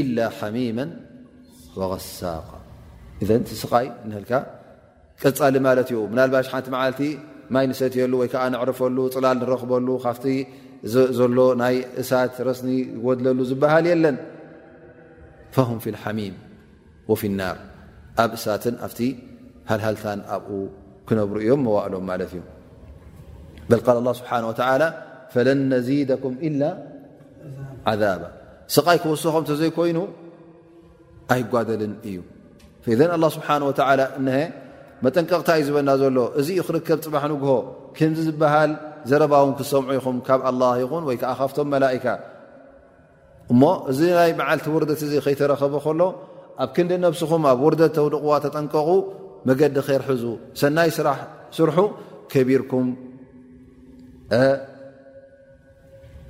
إላ 0.01 0.19
ሓሚማ 0.39 0.79
وغሳቃ 1.79 2.49
እ 3.23 3.27
ቲስቃይ 3.51 3.87
ንልካ 4.11 4.33
ቅፃሊ 5.23 5.55
ማለት 5.69 5.89
እዩ 5.93 5.99
ናልባሽ 6.19 6.47
ሓንቲ 6.53 6.67
መዓልቲ 6.75 7.01
ማይ 7.55 7.65
ንሰትየሉ 7.71 8.13
ወይ 8.23 8.29
ከዓ 8.33 8.43
ንዕርፈሉ 8.55 8.97
ፅላል 9.15 9.37
ንረኽበሉ 9.43 9.89
ካፍቲ 10.07 10.27
ዘሎ 11.19 11.39
ናይ 11.63 11.75
እሳት 12.03 12.35
ረስኒ 12.49 12.69
ዝጎድለሉ 12.95 13.39
ዝበሃል 13.53 13.85
የለን 13.93 14.17
ሓሚም 16.03 16.35
ኣብ 17.11 18.31
እሳትን 18.37 18.75
ኣፍቲ 18.87 19.01
ሃልሃልታን 19.71 20.21
ኣብኡ 20.35 20.51
ክነብሩ 21.09 21.37
እዮም 21.45 21.61
መዋእሎም 21.67 22.05
ማለት 22.11 22.31
እዩ 22.37 22.43
በ 23.71 23.73
ል 23.97 24.03
ላ 24.07 24.11
ስብሓን 24.21 24.45
ላ 24.83 24.85
ፈለን 25.33 25.59
ነዚደኩም 25.73 26.35
ኢላ 26.49 26.63
ዓዛባ 27.91 28.23
ስቓይ 28.75 28.99
ክወስኹም 29.03 29.45
ተዘይኮይኑ 29.51 29.99
ኣይጓደልን 31.35 31.95
እዩ 32.11 32.19
እዘን 32.95 33.11
ላ 33.25 33.27
ስብሓን 33.37 33.63
ላ 34.01 34.07
ሀ 34.37 34.41
መጠንቀቕታ 35.05 35.49
እዩ 35.59 35.65
ዝበና 35.69 35.91
ዘሎ 36.03 36.17
እዚ 36.41 36.49
ዩ 36.61 36.63
ክርከብ 36.69 36.99
ፅባሕ 37.05 37.23
ንግሆ 37.33 37.53
ከምዚ 37.97 38.19
ዝበሃል 38.31 38.73
ዘረባውን 39.11 39.53
ክሰምዑ 39.59 39.93
ይኹም 39.99 40.17
ካብ 40.27 40.41
ኣላ 40.51 40.63
ይኹን 40.83 41.05
ወይ 41.09 41.17
ከኣካፍቶም 41.21 41.69
መላእካ 41.75 42.07
እሞ 43.53 43.63
እዚ 43.93 44.01
ናይ 44.19 44.33
መዓልቲ 44.41 44.67
ወርደት 44.77 45.01
እዚ 45.07 45.13
ከይተረኸቦ 45.27 45.75
ከሎ 45.87 46.01
ኣብ 46.63 46.71
ክንዲ 46.77 46.93
ነብስኹም 47.05 47.43
ኣብ 47.51 47.61
ውርደ 47.67 47.83
ተውድቕዋ 47.97 48.33
ተጠንቀቑ 48.45 48.89
መገዲ 49.49 49.77
ክርሕዙ 49.87 50.25
ሰናይ 50.61 50.91
ስርሑ 51.57 51.77
ከቢርኩም 52.33 52.89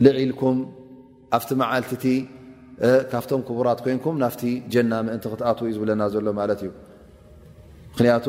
ልዒልኩም 0.05 0.59
ኣብቲ 1.39 1.51
መዓልቲቲ 1.63 2.05
ካብቶም 3.11 3.41
ክቡራት 3.49 3.81
ኮይንኩም 3.85 4.15
ናፍቲ 4.23 4.43
ጀና 4.75 4.93
ምእንቲ 5.07 5.25
ክትኣትዉ 5.33 5.67
ዩ 5.71 5.73
ዝብለና 5.77 6.03
ዘሎ 6.15 6.27
ማለት 6.41 6.61
እዩ 6.65 6.71
ምክንያቱ 7.91 8.27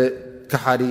እ 0.00 0.02
ክሓዲ 0.50 0.82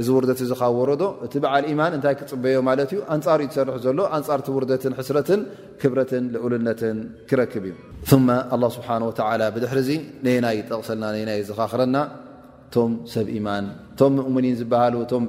እዚ 0.00 0.08
ውርደት 0.16 0.38
እዚ 0.44 0.50
ካብ 0.60 0.74
ወረዶ 0.80 1.02
እቲ 1.24 1.32
በዓል 1.44 1.64
ኢማን 1.70 1.92
እንታይ 1.96 2.14
ክፅበዮ 2.20 2.56
ማለት 2.68 2.90
እዩ 2.94 3.00
ኣንፃር 3.14 3.38
እዩ 3.44 3.46
ትሰርሕ 3.52 3.74
ዘሎ 3.84 3.98
ኣንፃርቲ 4.18 4.46
ውርደትን 4.56 4.92
ሕስረትን 4.98 5.40
ክብረትን 5.80 6.24
ልዑልነትን 6.34 6.96
ክረክብ 7.30 7.64
እዩ 7.70 8.18
ማ 8.26 8.36
ኣ 8.54 8.56
ስብሓ 8.76 8.88
ወተላ 9.08 9.42
ብድሕርእዚ 9.54 9.90
ነየና 10.26 10.46
እይጠቕሰልና 10.56 11.04
ነናይ 11.16 11.40
ዘኻኽረና 11.50 11.96
ቶም 12.76 12.92
ሰብ 13.14 13.28
ኢማን 13.36 13.66
ቶም 14.00 14.12
ሙእምኒን 14.20 14.56
ዝበሃሉ 14.60 14.96
እቶም 15.04 15.24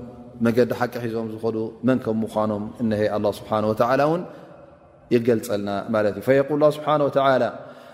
መገዲ 0.48 0.72
ሓቂ 0.80 0.94
ሒዞም 1.06 1.28
ዝኾኑ 1.34 1.58
መን 1.88 1.98
ከም 2.06 2.18
ምዃኖም 2.26 2.64
እሀ 2.98 3.02
ኣ 3.18 3.20
ስብሓን 3.40 3.66
ወተዓላ 3.72 4.02
እውን 4.10 4.24
ይገልፀልና 5.16 5.70
ማለት 5.96 6.14
እዩ 6.22 6.24
ፈየልላ 6.30 6.66
ስብሓ 6.78 6.90
ወተላ 7.08 7.42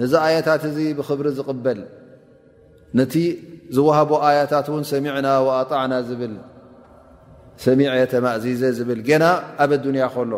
ነዚ 0.00 0.12
ኣيታት 0.26 0.62
እዚ 0.70 0.78
ብክብሪ 0.98 1.26
ዝቕበል 1.38 1.78
ነቲ 2.98 3.14
ዝوهቦ 3.76 4.10
يታት 4.38 4.66
ን 4.80 4.84
ሰሚና 4.92 5.26
وኣጣዕና 5.46 5.94
ብል 6.20 6.34
ሰሚعተማእዚዘ 7.64 8.62
ዝብል 8.78 9.00
ና 9.22 9.24
ኣብ 9.64 9.70
ዱንያ 9.84 10.04
ከሎ 10.14 10.32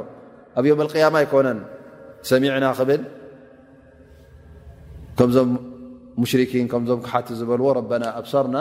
ኣብ 0.59 0.65
يم 0.71 0.81
القيማ 0.85 1.15
ይኮነን 1.25 1.59
ሰሚዕና 2.31 2.65
ክብል 2.79 3.03
ከምዞም 5.19 5.51
ሙሽኪን 6.23 6.67
ከምዞም 6.73 7.01
ክሓቲ 7.05 7.29
ዝበልዎ 7.41 7.67
ربና 7.81 8.05
ኣብሰርና 8.21 8.57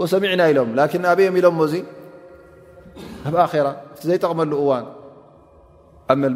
وሰሚዕና 0.00 0.40
ኢሎም 0.50 0.70
ኣብዮም 1.12 1.34
ኢሎ 1.40 1.46
ኣብ 3.26 3.32
ራ 3.66 3.68
ዘይጠቕመሉ 4.08 4.52
እዋ 4.64 4.70
ؤምን 6.10 6.32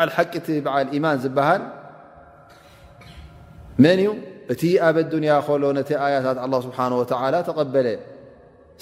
ዓ 0.00 0.22
ቂ 0.32 0.36
ዓ 0.74 0.78
ማን 1.04 1.16
ዝሃል 1.24 1.62
መን 3.84 3.98
እዩ 4.02 4.08
እቲ 4.52 4.62
ኣብ 4.88 4.96
ኣዱንያ 5.02 5.32
ከሎ 5.46 5.62
ነተ 5.78 5.90
ኣያታት 6.04 6.38
ኣ 6.44 6.46
ስብሓን 6.66 6.92
ወላ 7.00 7.34
ተቐበለ 7.48 7.88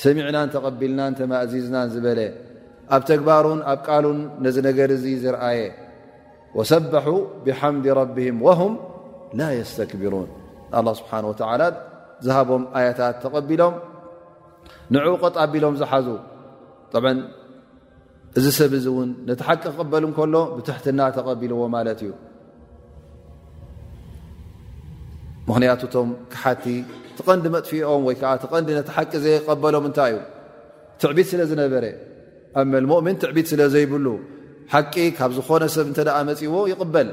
ሰሚዕናን 0.02 0.48
ተቐቢልናን 0.54 1.12
ተማእዚዝናን 1.18 1.88
ዝበለ 1.94 2.20
ኣብ 2.94 3.02
ተግባሩን 3.10 3.60
ኣብ 3.72 3.78
ቃሉን 3.86 4.18
ነዚ 4.44 4.56
ነገር 4.68 4.88
እዚ 4.96 5.04
ዝርአየ 5.24 5.58
ወሰበሑ 6.58 7.06
ብሓምድ 7.44 7.86
ረብህም 8.00 8.38
ወሁም 8.46 8.74
ላ 9.38 9.48
የስተክብሩን 9.58 10.28
ላ 10.88 10.94
ስብሓን 11.00 11.24
ወላ 11.30 11.62
ዝሃቦም 12.26 12.64
ኣያታት 12.80 13.16
ተቐቢሎም 13.24 13.74
ንዑ 14.94 15.06
ቆጣቢሎም 15.24 15.74
ዝሓዙ 15.80 16.06
ዓ 16.98 17.00
እዚ 18.38 18.46
ሰብ 18.58 18.72
እዚ 18.78 18.86
እውን 18.92 19.10
ነቲ 19.28 19.40
ሓቂ 19.48 19.62
ክቕበልን 19.72 20.12
ከሎ 20.18 20.36
ብትሕትና 20.54 21.00
ተቐቢልዎ 21.16 21.60
ማለት 21.74 21.98
እዩ 22.04 22.10
ምክንያቱ 25.48 25.80
ቶም 25.94 26.08
ክሓቲ 26.32 26.64
ትቐንዲ 27.16 27.44
መጥፊኦም 27.56 28.02
ወይ 28.08 28.14
ከዓ 28.20 28.30
ትቐንዲ 28.42 28.68
ነቲ 28.78 28.88
ሓቂ 28.96 29.12
ዘይቀበሎም 29.24 29.84
እንታይ 29.88 30.12
እዩ 30.14 30.20
ትዕቢት 31.02 31.26
ስለ 31.32 31.40
ዝነበረ 31.50 31.84
ኣም 32.60 32.72
ؤምን 32.98 33.16
ትዕቢት 33.22 33.46
ስለ 33.52 33.60
ዘይብሉ 33.74 34.06
ሓቂ 34.74 34.94
ካብ 35.18 35.30
ዝኾነ 35.38 35.62
ሰብ 35.74 35.86
እንተ 35.90 35.98
መፅዎ 36.28 36.54
ይቕበል 36.72 37.08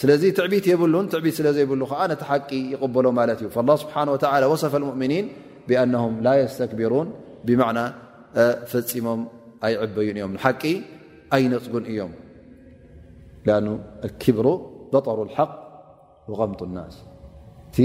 ስለዚ 0.00 0.22
ትዕቢት 0.38 0.64
የብሉን 0.70 1.06
ትዕት 1.12 1.34
ስለ 1.38 1.46
ዘይብሉ 1.56 1.80
ከዓ 1.90 2.00
ነቲ 2.10 2.22
ሓቂ 2.30 2.50
ይቕበሎ 2.74 3.06
ማለት 3.18 3.38
እዩ 3.42 3.48
فه 3.56 3.62
ስብሓه 3.82 4.08
ወሰፈ 4.52 4.72
اሙؤምኒን 4.82 5.26
ብኣነهም 5.68 6.14
ላ 6.26 6.36
የስተክብሩን 6.42 7.08
ብዕና 7.48 7.78
ፈፂሞም 8.70 9.20
ኣይዕበዩን 9.66 10.16
እዮም 10.20 10.32
ሓቂ 10.44 10.62
ኣይነፅጉን 11.36 11.84
እዮም 11.92 12.12
ኣ 13.56 13.60
ኪብሩ 14.22 14.46
በጠሩ 14.92 15.18
اሓق 15.28 15.52
وغምጡ 16.30 16.60
الናስ 16.68 16.94
እቲ 17.68 17.78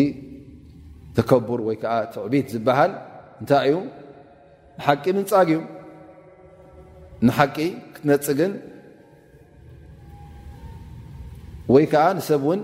ተከቡር 1.18 1.60
ወይ 1.68 1.76
ከዓ 1.82 1.94
ትዕቢት 2.14 2.48
ዝበሃል 2.54 2.92
እንታይ 3.42 3.66
እዩ 3.72 3.78
ሓቂ 4.86 5.04
ምንጻግዩ 5.18 5.60
ንሓቂ 7.28 7.58
ክትነፅግን 7.94 8.54
ወይ 11.74 11.86
ከዓ 11.92 12.06
ንሰብ 12.18 12.42
እውን 12.48 12.62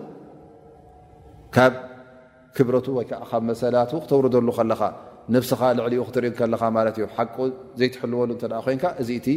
ካብ 1.56 1.74
ክብረቱ 2.56 2.88
ወይዓ 2.98 3.12
ካብ 3.32 3.42
መሰላቱ 3.52 3.92
ክተውርደሉ 4.04 4.48
ከለኻ 4.58 4.82
ነብስኻ 5.34 5.62
ልዕሊኡ 5.78 6.02
ክትርኢ 6.08 6.26
ከለኻ 6.40 6.64
ማለት 6.78 6.96
እዮ 7.00 7.06
ሓቂ 7.16 7.36
ዘይትሕልዎሉ 7.80 8.30
እተ 8.38 8.44
ኮንካ 8.66 8.84
እዚ 9.02 9.10
እቲ 9.20 9.28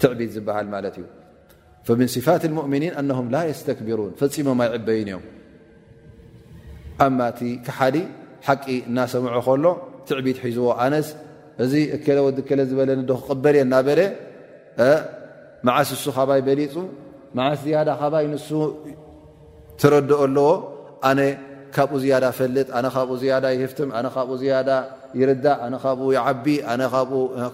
ትዕቢት 0.00 0.30
ዝበሃል 0.36 0.66
ማለት 0.74 0.94
እዩ 1.00 1.04
ምን 2.00 2.08
صፋት 2.14 2.42
ሙؤምኒን 2.58 2.92
እነም 3.00 3.26
ላ 3.34 3.36
የስተክብሩን 3.50 4.12
ፈፂሞም 4.20 4.60
ኣይዕበይን 4.64 5.04
እዮም 5.10 5.24
እማ 7.04 7.18
እቲ 7.32 7.40
ክሓዲ 7.66 7.96
ሓቂ 8.46 8.64
እናሰምዖ 8.88 9.34
ከሎ 9.46 9.64
ትዕቢት 10.08 10.38
ሒዝዎ 10.44 10.68
ኣነስ 10.82 11.08
እዚ 11.64 11.72
እክለ 11.96 12.18
ወዲከለ 12.26 12.60
ዝበለኒ 12.70 13.00
ዶ 13.10 13.12
ክቕበል 13.24 13.54
እየ 13.58 13.62
እናበለ 13.66 14.00
መዓስ 15.66 15.88
እሱ 15.96 16.04
ካባይ 16.16 16.40
በሊፁ 16.48 16.74
መዓስ 17.38 17.58
ዝያዳ 17.66 17.88
ካባይ 18.00 18.24
ንሱ 18.32 18.48
ትረድኦ 19.80 20.18
ኣለዎ 20.28 20.50
ኣነ 21.10 21.20
ካብኡ 21.74 21.92
ዝያዳ 22.02 22.24
ፈልጥ 22.38 22.68
ኣ 22.78 22.80
ካብኡ 22.96 23.14
ዝያዳ 23.22 23.44
ይህፍትም 23.58 23.88
ኣ 23.98 24.00
ካብኡ 24.16 24.34
ዝያዳ 24.42 24.68
ይርዳእ 25.20 25.56
ኣነ 25.66 25.74
ካብኡ 25.84 26.06
ይዓቢ 26.16 26.46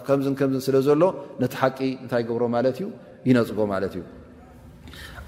ከምዝን 0.05 0.35
ከምዝ 0.39 0.57
ስለ 0.67 0.75
ዘሎ 0.87 1.01
ነቲ 1.41 1.53
ሓቂ 1.61 1.79
እንታይ 2.03 2.23
ገብሮ 2.29 2.43
ማለት 2.55 2.75
እዩ 2.81 2.87
ይነፅጎ 3.29 3.59
ማለት 3.73 3.93
እዩ 3.97 4.03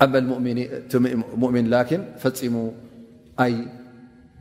ኣመሙእሚን 0.04 1.65
ላን 1.73 2.02
ፈፂሙ 2.23 2.56
ይ 3.52 3.58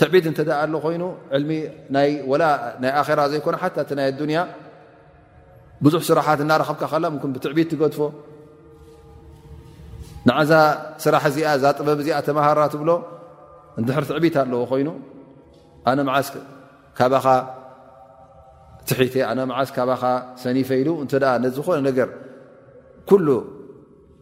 ትዕቢት 0.00 0.24
እንተደ 0.30 0.50
ኣሎ 0.60 0.72
ኮይኑ 0.84 1.02
ዕልሚ 1.36 1.50
ናይ 1.94 2.08
ኣራ 3.08 3.20
ዘይኮነ 3.32 3.56
ሓታ 3.62 3.76
እቲ 3.84 3.90
ናይ 3.98 4.06
ኣዱንያ 4.12 4.38
ብዙሕ 5.84 6.00
ስራሓት 6.10 6.38
እናረኸብካ 6.44 6.82
ከላ 6.92 7.04
ምን 7.14 7.30
ብትዕቢት 7.34 7.68
ትገድፎ 7.72 7.98
ንዓዛ 10.28 10.52
ስራሕ 11.04 11.24
እዚኣ 11.30 11.46
እዛ 11.58 11.64
ጥበብ 11.78 11.98
እዚኣ 12.02 12.18
ተመሃ 12.28 12.46
ትብሎ 12.74 12.90
እድሕር 13.80 14.04
ትዕቢት 14.10 14.36
ኣለዎ 14.44 14.60
ኮይኑ 14.72 14.88
ኣነ 15.90 15.98
መዓስ 16.08 16.28
ካባኻ 16.98 17.26
ትሒተ 18.88 19.14
ኣነ 19.30 19.38
መዓስ 19.52 19.68
ካባኻ 19.78 20.02
ሰኒፈኢሉ 20.44 20.88
እንተ 21.04 21.12
ነዝኾነ 21.46 21.78
ነገር 21.90 22.08
ኩሉ 23.10 23.28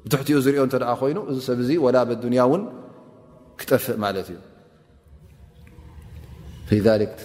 ብትሕትኡ 0.05 0.39
ዝሪኦ 0.47 0.63
እተ 0.69 0.77
ኮይኑ 1.03 1.19
እዚ 1.33 1.39
ሰብ 1.51 1.59
ዚ 1.69 1.73
ወላ 1.87 1.97
ብዱንያ 2.11 2.43
እውን 2.49 2.63
ክጠፍእ 3.61 3.99
ማለት 4.05 4.29
እዩ 4.33 4.39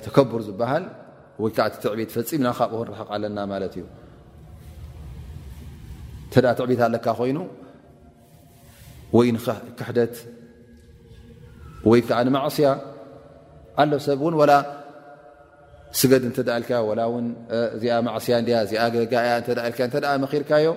ተከቡር 0.05 0.41
ዝበሃል 0.47 0.83
ወይ 1.43 1.51
ከዓ 1.55 1.63
እቲ 1.69 1.75
ትዕቢት 1.83 2.09
ፈፂም 2.15 2.41
ና 2.43 2.47
ካብኡ 2.57 2.79
ረሕቕ 2.91 3.07
ኣለና 3.15 3.37
ማለት 3.51 3.73
እዩ 3.77 3.83
እንተ 6.27 6.35
ትዕቢት 6.57 6.81
ኣለካ 6.87 7.05
ኮይኑ 7.19 7.37
ወይ 9.17 9.27
ክሕደት 9.79 10.15
ወይ 11.89 11.99
ከዓ 12.07 12.19
ንማዕስያ 12.27 12.67
ኣለፍ 13.81 13.99
ሰብ 14.07 14.19
እውን 14.23 14.35
ወላ 14.41 14.51
ስገድ 15.99 16.23
እንተ 16.29 16.37
ልካዮ 16.61 16.85
ላእ 16.99 17.13
እዚኣ 17.75 17.93
ማዕስያ 18.07 18.35
እዚኣ 18.65 18.83
ገጋያ 18.95 19.29
እል 19.39 19.57
ተ 19.91 19.93
መኪርካዮ 20.23 20.67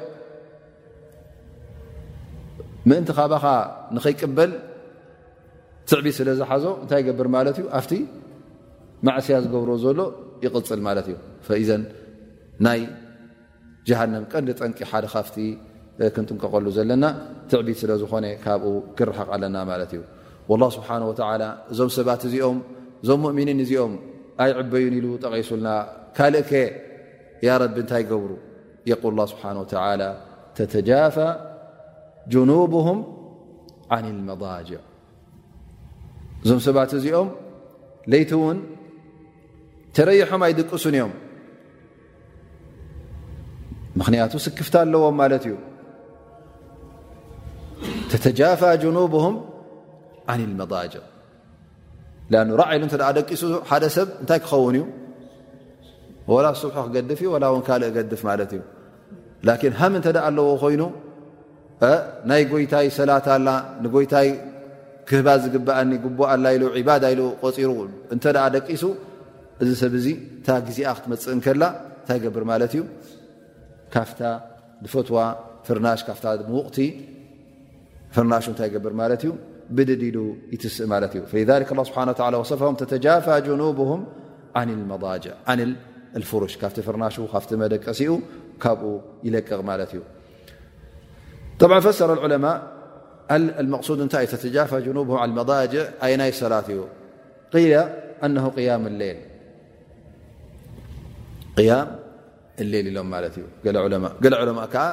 ምእንቲ 2.89 3.11
ካባኻ 3.19 3.45
ንከይቅበል 3.95 4.51
ትዕቢ 5.89 6.07
ስለ 6.19 6.29
ዝሓዞ 6.39 6.65
እንታይ 6.83 7.01
ይገብር 7.03 7.29
ማለት 7.37 7.57
እዩ 7.63 7.67
ማዕስያ 9.07 9.37
ዝገብሮ 9.45 9.71
ዘሎ 9.85 10.01
ይቅፅል 10.45 10.81
ማለት 10.87 11.07
እዩ 11.13 11.17
ዘ 11.69 11.75
ናይ 12.67 12.81
ጀሃንም 13.89 14.25
ቀንዲ 14.33 14.51
ጠንቂ 14.61 14.79
ሓደ 14.91 15.07
ካፍቲ 15.15 15.37
ክንጥንቀቀሉ 16.15 16.67
ዘለና 16.77 17.05
ትዕቢት 17.51 17.79
ስለዝኾነ 17.83 18.27
ካብኡ 18.45 18.67
ክረሓቕ 18.99 19.29
ኣለና 19.37 19.57
ማለት 19.71 19.93
እዩ 19.97 20.03
ላ 20.63 20.67
ስብሓ 20.77 20.89
እዞም 21.73 21.91
ሰባት 21.97 22.23
እዚኦም 22.29 22.59
እዞም 23.03 23.21
ሙእምኒን 23.25 23.61
እዚኦም 23.65 23.93
ኣይዕበዩን 24.45 24.95
ኢሉ 24.99 25.07
ጠቒሱልና 25.25 25.69
ካልእ 26.17 26.45
ከ 26.51 26.63
ያ 27.47 27.51
ረቢ 27.63 27.77
እንታይ 27.85 28.03
ገብሩ 28.11 28.33
የል 28.91 29.19
ስብሓ 29.33 29.45
ተተጃፋ 30.59 31.17
ጅኑብም 32.35 33.01
ን 34.11 34.17
መጅዕ 34.29 34.81
እዞም 36.45 36.61
ሰባት 36.69 36.91
እዚኦም 36.99 37.29
ለይቲ 38.13 38.31
እውን 38.39 38.59
ተረይሖም 39.97 40.43
ኣይድቅሱን 40.47 40.95
እዮም 40.99 41.13
ምክንያቱ 44.01 44.33
ስክፍቲ 44.47 44.75
ኣለዎም 44.83 45.17
ማለት 45.23 45.45
እዩ 45.49 45.55
ተተጃፋ 48.11 48.63
ጅኑብም 48.83 49.35
عን 50.33 50.41
لመضጅ 50.51 50.95
ኣ 52.43 52.43
ረዓ 52.61 52.69
ኢሉ 52.77 52.85
ደቂሱ 53.19 53.43
ሓደ 53.71 53.85
ሰብ 53.97 54.09
እንታይ 54.23 54.41
ክኸውን 54.45 54.77
እዩ 56.27 56.37
ላ 56.47 56.49
ስሑ 56.61 56.69
ክገድፍ 56.87 57.21
ዩ 57.27 57.31
ላ 57.45 57.47
ን 57.59 57.63
ካልእ 57.69 57.91
ገድፍ 57.97 58.21
ማለት 58.31 58.51
እዩ 58.57 58.63
ላን 59.49 59.75
ሃም 59.81 59.95
እተ 60.01 60.07
ኣለዎ 60.29 60.47
ኮይኑ 60.65 60.83
ናይ 62.31 62.43
ጎይታይ 62.53 62.87
ሰላት 62.99 63.27
ላ 63.49 63.51
ንጎይታይ 63.83 64.29
ክህባ 65.11 65.29
ዝግብኣኒ 65.45 65.91
ጉቡላ 66.05 66.45
ኢ 66.81 66.83
ባዳ 66.89 67.05
ቆፂሩ 67.43 67.71
እተ 68.15 68.25
ደቂሱ 68.57 68.83
እ 69.63 69.65
ዲ 70.05 70.07
ቀ 70.45 70.47
ቀ 71.45 71.47
እሌል 102.63 102.87
ኢሎም 102.91 103.09
ማ 103.13 103.19
እዩ 103.39 103.45
ዑለማ 104.41 104.61
ከዓ 104.73 104.85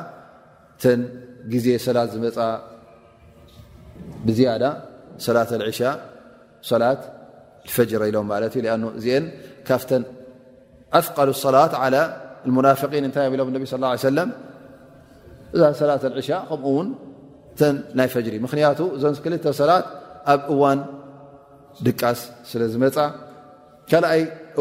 ተ 0.81 0.93
ግዜ 1.53 1.67
ሰላት 1.85 2.09
ዝመፃ 2.13 2.37
ብዝያዳ 4.25 4.63
ሰላ 5.25 5.37
ሻ 5.79 5.91
ሰላት 6.69 7.01
ፈጅረ 7.75 8.01
ኢሎም 8.11 8.27
እ 8.35 8.37
ኣ 8.73 8.75
እዚአን 8.99 9.25
ካብተ 9.67 9.89
ኣፍقል 10.99 11.29
ሰላት 11.45 11.73
ى 11.83 11.85
ናقን 12.55 13.03
እታይ 13.09 13.27
ኢሎም 13.35 13.49
صى 13.71 13.77
ه 13.93 14.25
እዛ 15.55 15.61
ሰላ 15.79 15.91
ሻ 16.01 16.07
ከምኡ 16.49 16.65
ውን 16.77 16.87
ናይ 17.97 18.07
ፈር 18.13 18.25
ምክንያቱ 18.45 18.79
እዞ 18.97 19.03
ክልተ 19.25 19.45
ሰላት 19.61 19.85
ኣብ 20.33 20.41
እዋን 20.53 20.79
ድቃስ 21.87 22.19
ስለ 22.49 22.61
ዝመፃ 22.73 22.95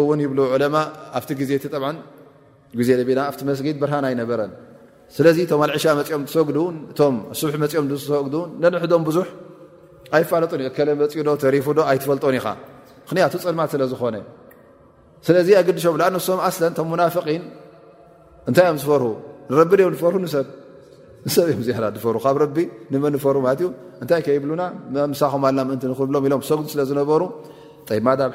እውን 0.00 0.18
ይብ 0.24 0.32
ለማ 0.62 0.76
ኣብቲ 1.18 1.30
ግዜቲ 1.40 1.64
ግዜ 2.78 2.88
ና 3.18 3.20
ኣቲ 3.30 3.38
መስጊድ 3.50 3.76
ብርሃን 3.82 4.04
ኣይነበረን 4.08 4.50
ስለዚ 5.16 5.36
ቶ 5.50 5.52
ልዕሻ 5.70 5.84
መኦም 5.98 6.22
ሰግ 6.34 6.48
ስ 6.98 7.00
ኦም 7.06 7.14
ሰግ 7.40 7.54
ነንሕዶም 8.62 9.02
ብዙሕ 9.08 9.26
ኣይፋለጥን 10.16 10.62
ከ 10.76 10.86
መፂኡዶ 11.02 11.28
ተሪፍዶ 11.42 11.78
ኣይፈልጦን 11.92 12.34
ኢኻ 12.38 12.46
ክንያቱ 13.08 13.32
ፅልማት 13.44 13.68
ስለዝኾነ 13.74 14.16
ስለዚ 15.26 15.48
ኣገዲሾም 15.60 15.96
ኣሶም 16.18 16.40
ኣን 16.48 16.72
ቶ 16.78 16.86
ናፍቒን 17.00 17.42
እንታይ 18.50 18.66
እዮም 18.68 18.78
ዝፈር 21.96 22.40
ንቢ 22.48 22.68
ም 22.98 23.16
ፈር 23.24 23.36
ብእ 23.48 23.68
ብታይብና 24.02 24.62
ምሳ 25.14 25.22
ብሎምኢሎም 26.08 26.42
ሰ 26.50 26.60
ስለዝነበሩይ 26.74 27.30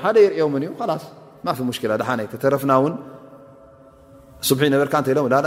ሓደ 0.04 0.18
ይርኦምንእዩ 0.26 0.72
ስ 1.04 1.08
ፍ 1.58 1.60
ሙሽላ 1.70 1.94
ድሓይ 2.02 2.28
ተተረፍናን 2.34 2.94
ስሒ 4.48 4.60
ነበርካ 4.74 4.94
እተሎም 5.04 5.28
ላ 5.34 5.38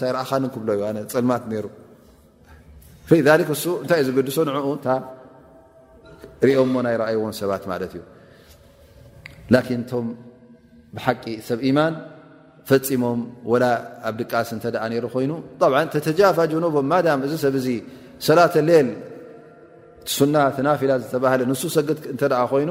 ሳይእ 0.00 0.48
ክብሎ 0.54 0.70
ዩ 0.80 1.04
ፅልማት 1.14 1.42
ሩ 1.64 1.66
እ 3.14 3.18
እንታይ 3.22 3.98
እዩ 4.02 4.06
ዝገድሶ 4.08 4.36
ንኡ 4.48 4.56
ርኦሞ 6.48 6.74
ናይ 6.86 6.94
ረኣይዎን 7.00 7.34
ሰባት 7.40 7.62
ማለት 7.72 7.92
እዩ 7.96 8.02
ላ 9.54 9.58
ቶም 9.90 10.06
ብሓቂ 10.96 11.24
ሰብ 11.48 11.60
ኢማን 11.70 11.94
ፈፂሞም 12.70 13.20
ላ 13.62 13.66
ኣብ 14.08 14.14
ድቃስ 14.20 14.48
እተ 14.56 14.66
ኮይኑ 15.14 15.32
ተተጃፋ 15.94 16.38
ጀኖቦም 16.52 16.86
ማ 16.92 16.98
እዚ 17.28 17.34
ሰብዚ 17.46 17.66
ሰላተ 18.26 18.54
ሌል 18.68 18.88
ቲ 20.04 20.08
ሱና 20.18 20.36
ተናፊላ 20.56 20.92
ዝተባሃለ 21.02 21.42
ንሱ 21.50 21.62
ሰግ 21.76 21.88
እተ 22.12 22.22
ኮይኑ 22.52 22.70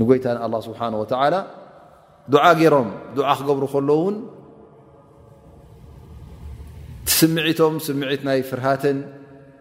ንጎይታ 0.00 0.26
ንኣላ 0.36 0.54
ስብሓን 0.68 0.94
ወተዓላ 1.02 1.34
ዱዓ 2.32 2.44
ገይሮም 2.60 2.88
ዱዓ 3.16 3.28
ክገብሩ 3.38 3.64
ከለ 3.74 3.90
ውን 4.04 4.16
ትስምዒቶም 7.06 7.74
ስምዒት 7.86 8.22
ናይ 8.28 8.40
ፍርሃትን 8.50 8.98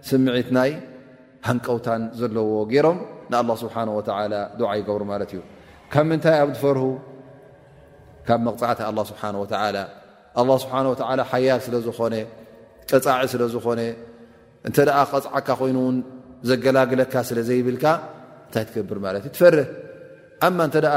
ስምዒት 0.09 0.49
ናይ 0.57 0.71
ሃንቀውታን 1.47 2.01
ዘለዎ 2.19 2.51
ገይሮም 2.73 2.97
ንኣላ 3.31 3.51
ስብሓ 3.63 3.75
ወላ 3.97 4.33
ዱዓ 4.59 4.69
ይገብሩ 4.81 5.01
ማለት 5.13 5.29
እዩ 5.35 5.41
ካብ 5.93 6.05
ምንታይ 6.11 6.35
ኣብ 6.43 6.49
ዝፈርሁ 6.57 6.85
ካብ 8.27 8.39
መቕፅዕታ 8.47 8.79
ኣላ 8.89 8.99
ስብሓን 9.11 9.35
ወተዓላ 9.43 9.77
ኣ 10.39 10.41
ስብሓ 10.63 10.75
ወላ 10.91 11.21
ሓያግ 11.31 11.61
ስለ 11.67 11.75
ዝኾነ 11.87 12.15
ቀፃዒ 12.91 13.21
ስለ 13.33 13.41
ዝኾነ 13.55 13.81
እንተ 14.67 14.77
ደኣ 14.87 14.97
ቐፅዓካ 15.13 15.47
ኮይኑውን 15.61 15.97
ዘገላግለካ 16.49 17.13
ስለ 17.31 17.37
ዘይብልካ 17.49 17.85
እንታይ 18.45 18.63
ትገብር 18.69 18.97
ማለት 19.05 19.23
እዩ 19.27 19.31
ትፈርህ 19.35 19.67
እማ 20.45 20.57
እንተ 20.67 20.75
ደኣ 20.85 20.95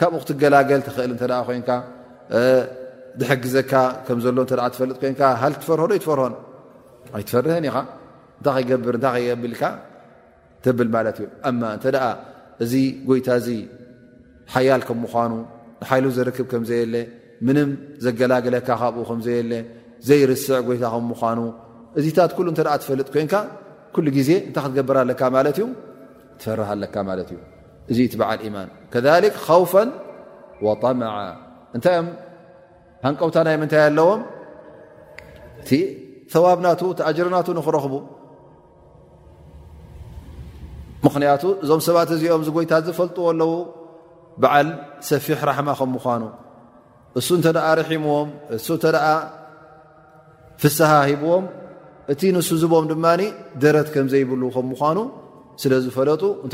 ካብኡ 0.00 0.18
ክትገላገል 0.22 0.80
ትኽእል 0.86 1.10
እንተ 1.14 1.22
ኮይንካ 1.48 1.70
ዝሕግዘካ 3.20 3.72
ከምዘሎ 4.06 4.38
ተ 4.50 4.54
ትፈልጥ 4.74 4.96
ኮንካ 5.02 5.20
ሃል 5.42 5.54
ትፈርሆዶ 5.62 5.92
ኣይትፈርሆን 5.96 6.34
ኣይትፈርህን 7.16 7.64
ኢኻ 7.68 7.76
እንታይ 8.38 8.64
ገብርእታይ 8.70 9.22
ገብልካ 9.28 9.62
ትብል 10.64 10.88
ማለት 10.96 11.16
እዩ 11.20 11.28
ማ 11.60 11.62
እንተኣ 11.76 11.98
እዚ 12.64 12.72
ጎይታ 13.08 13.28
እዚ 13.40 13.48
ሓያል 14.54 14.82
ከም 14.88 14.98
ምዃኑ 15.04 15.32
ንሓይሉ 15.82 16.06
ዘርክብ 16.18 16.46
ከምዘየለ 16.52 16.94
ምንም 17.46 17.70
ዘገላገለካ 18.04 18.68
ካብኡ 18.82 19.02
ከምዘየለ 19.10 19.52
ዘይርስዕ 20.08 20.58
ጎይታ 20.68 20.84
ከምምዃኑ 20.94 21.40
እዚታት 22.00 22.30
ኩሉ 22.38 22.48
እተ 22.54 22.60
ትፈልጥ 22.84 23.08
ኮንካ 23.16 23.34
ኩሉ 23.96 24.06
ግዜ 24.18 24.30
እንታይ 24.46 24.62
ክትገብር 24.66 24.96
ኣለካ 25.04 25.22
ማለት 25.38 25.58
እዩ 25.60 25.66
ትፈርሃኣለካ 26.40 26.94
ማለት 27.10 27.28
እዩ 27.34 27.38
እዚ 27.92 27.98
ቲ 28.12 28.16
በዓል 28.20 28.40
ኢማን 28.46 28.68
ከሊ 28.92 29.24
ውፋ 29.60 29.72
ወطመዓ 30.66 31.16
እንታይ 31.76 31.96
ኦም 32.00 32.08
ሃንቀውታ 33.04 33.36
ናይ 33.46 33.56
ምንታይ 33.62 33.82
ኣለዎም 33.88 34.20
እቲ 35.60 35.70
ዋብናቱ 36.44 36.80
ቲኣጅርናቱ 36.98 37.48
ንኽረኽቡ 37.58 37.94
ምኽንያቱ 41.04 41.42
እዞም 41.62 41.80
ሰባት 41.86 42.10
እዚኦም 42.16 42.42
ዚ 42.46 42.50
ጎይታ 42.56 42.72
ዝፈልጥዎ 42.86 43.24
ኣለው 43.32 43.52
በዓል 44.42 44.68
ሰፊሕ 45.08 45.38
ራሕማ 45.48 45.68
ከም 45.78 45.90
ምኳኑ 45.96 46.22
እሱ 47.18 47.28
እንተ 47.38 47.46
ኣ 47.68 47.70
ርሒምዎም 47.80 48.28
እሱ 48.56 48.66
እንተኣ 48.78 49.04
ፍስሓ 50.62 50.90
ሂብዎም 51.10 51.44
እቲ 52.12 52.20
ንሱ 52.34 52.50
ዝቦም 52.62 52.84
ድማኒ 52.92 53.22
ደረት 53.62 53.88
ከም 53.94 54.06
ዘይብሉ 54.12 54.42
ከም 54.56 54.66
ምኳኑ 54.72 54.98
ሚ 55.64 55.66
ውታ 55.98 56.16
ብ 56.46 56.48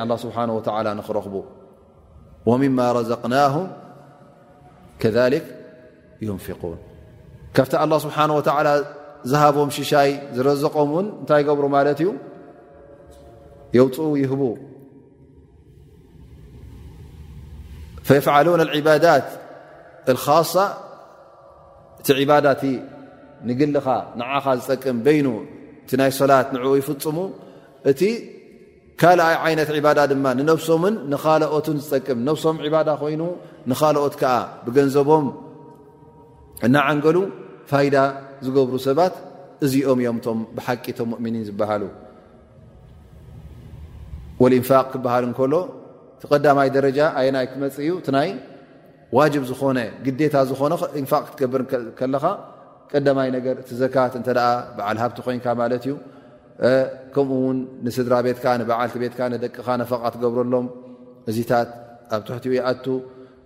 ه 9.42 9.44
ዝቦ 9.54 9.58
ይ 9.66 9.68
ዝቆም 10.62 10.92
ታይ 11.28 11.42
ሩ 11.48 11.50
ይ 22.18 22.20
ص 22.60 22.62
ንግልኻ 23.48 23.86
ንዓኻ 24.20 24.44
ዝጠቅም 24.60 24.98
በይኑ 25.06 25.26
እቲ 25.84 25.90
ናይ 26.00 26.10
ሰላት 26.20 26.48
ንዕኡ 26.54 26.72
ይፍፅሙ 26.80 27.18
እቲ 27.90 28.02
ካልኣይ 29.00 29.34
ዓይነት 29.46 29.70
ዕባዳ 29.78 29.98
ድማ 30.10 30.26
ንነፍሶምን 30.38 30.94
ንኻልኦትን 31.12 31.78
ዝጠቅም 31.84 32.18
ነፍሶም 32.28 32.56
ዕባዳ 32.66 32.90
ኮይኑ 33.02 33.22
ንኻልኦት 33.70 34.14
ከዓ 34.20 34.34
ብገንዘቦም 34.66 35.26
እናዓንገሉ 36.66 37.18
ፋይዳ 37.70 37.96
ዝገብሩ 38.44 38.76
ሰባት 38.88 39.14
እዚኦም 39.66 39.98
እዮምቶም 40.02 40.38
ብሓቂቶም 40.56 41.08
ሙእምኒን 41.12 41.44
ዝበሃሉ 41.48 41.82
ወልእንፋቅ 44.42 44.86
ክበሃል 44.92 45.24
እንከሎ 45.30 45.54
ቲቀዳማይ 46.22 46.68
ደረጃ 46.76 46.98
ኣየናይ 47.18 47.46
ትመፅ 47.52 47.74
እዩ 47.82 47.90
እቲናይ 48.02 48.28
ዋጅብ 49.16 49.44
ዝኾነ 49.50 49.78
ግዴታ 50.06 50.34
ዝኾነ 50.50 50.72
እንፋቅ 51.00 51.22
ክትገብር 51.30 51.62
ከለኻ 51.98 52.24
ቀዳማይ 52.92 53.28
ነገር 53.36 53.54
እቲ 53.62 53.70
ዘካት 53.82 54.14
እተኣ 54.20 54.40
በዓል 54.76 54.96
ሃብቲ 55.02 55.18
ኮይንካ 55.26 55.46
ማለት 55.60 55.82
እዩ 55.86 55.92
ከምኡ 57.14 57.38
ውን 57.44 57.58
ንስድራ 57.86 58.14
ቤትካ 58.26 58.44
ንበዓልቲ 58.60 58.96
ቤትካ 59.04 59.20
ንደቅኻ 59.34 59.68
ነፈቓ 59.82 60.02
ትገብረሎም 60.14 60.66
እዚታት 61.30 61.68
ኣብ 62.14 62.22
ትሕትኡ 62.28 62.52
ይኣቱ 62.58 62.86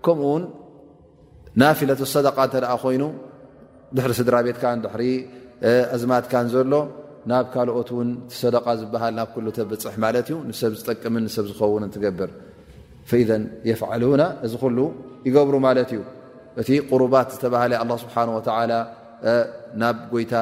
ከምኡ 0.07 0.27
ውን 0.33 0.45
ናፊለት 1.63 2.01
ሰደቃ 2.15 2.37
እተኣ 2.49 2.71
ኮይኑ 2.85 3.05
ድሕሪ 3.97 4.13
ስድራ 4.21 4.37
ቤትካንድሪ 4.49 5.03
ኣዝማትካን 5.97 6.47
ዘሎ 6.55 6.73
ናብ 7.31 7.47
ካልኦት 7.55 7.89
ውን 7.99 8.09
ቲሰደቃ 8.31 8.67
ዝበሃል 8.81 9.15
ናብ 9.19 9.29
ሉ 9.45 9.49
ተብፅሕ 9.59 9.95
ማለት 10.05 10.27
እዩ 10.31 10.37
ንሰብ 10.49 10.73
ዝጠቅምን 10.81 11.23
ንሰብ 11.29 11.45
ዝኸውን 11.51 11.85
ትገብር 11.95 12.31
የፍዓልውና 13.69 14.23
እዚ 14.47 14.53
ኩሉ 14.63 14.79
ይገብሩ 15.29 15.55
ማለት 15.69 15.91
እዩ 15.95 16.01
እቲ 16.61 16.69
ቁሩባት 16.91 17.27
ዝተባህለ 17.37 17.73
ኣ 17.83 17.85
ስብሓን 18.03 18.29
ወላ 18.37 18.69
ናብ 19.83 19.97
ጎይታ 20.15 20.35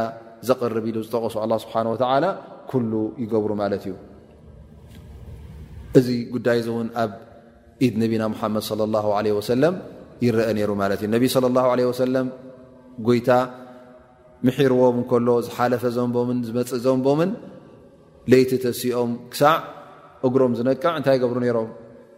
ዘቕርብ 0.49 0.85
ኢሉ 0.91 0.97
ዝጠቐሱ 1.07 1.35
ኣላ 1.45 1.53
ስብሓን 1.65 1.87
ወተዓላ 1.93 2.25
ኩሉ 2.71 2.93
ይገብሩ 3.23 3.51
ማለት 3.63 3.83
እዩ 3.87 3.95
እዚ 5.99 6.09
ጉዳይ 6.35 6.57
እዚ 6.63 6.69
እውን 6.75 6.89
ኣብ 7.03 7.11
ኢድ 7.87 7.95
ነቢና 8.03 8.23
ሙሓመድ 8.35 8.65
ለ 8.81 8.89
ላ 8.95 9.03
ለ 9.27 9.37
ወሰለም 9.39 9.75
ይረአ 10.27 10.49
ነይሩ 10.59 10.71
ማለት 10.83 11.01
እ 11.07 11.09
ነብ 11.15 11.23
ለ 11.45 11.53
ላ 11.57 11.63
ለ 11.81 11.87
ወሰለም 11.93 12.27
ጎይታ 13.07 13.31
ምሕርዎም 14.47 14.97
እንከሎ 15.03 15.29
ዝሓለፈ 15.47 15.83
ዘንቦምን 15.97 16.39
ዝመፅእ 16.49 16.81
ዘንቦምን 16.85 17.31
ለይቲ 18.33 18.51
ተሲኦም 18.65 19.13
ክሳዕ 19.33 19.57
እግሮም 20.27 20.53
ዝነቅዕ 20.59 20.91
እንታይ 20.99 21.17
ገብሩ 21.23 21.39
ነይሮም 21.45 21.71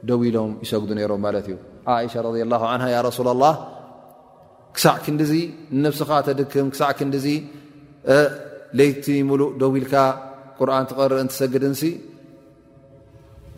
ደዊ 0.08 0.20
ኢሎም 0.32 0.50
ይሰግዱ 0.64 0.90
ነይሮም 1.00 1.20
ማለት 1.26 1.46
እዩ 1.50 1.56
እሻ 2.08 2.14
ረ 2.26 2.30
ላ 2.54 2.58
ን 2.82 2.92
ረሱ 3.06 3.18
ላ 3.44 3.48
ክሳዕ 4.76 4.96
ክንዲዚ 5.04 5.32
ንነብስኻ 5.76 6.10
ተድክም 6.26 6.66
ክሳዕ 6.72 6.90
ክንዲዚ 6.98 7.26
ለይቲ 8.78 9.04
ሙሉእ 9.28 9.48
ደዊ 9.60 9.70
ኢልካ 9.80 9.94
ቁርን 10.58 10.84
ትቐር 10.90 11.12
እንትሰግድንሲ 11.24 11.82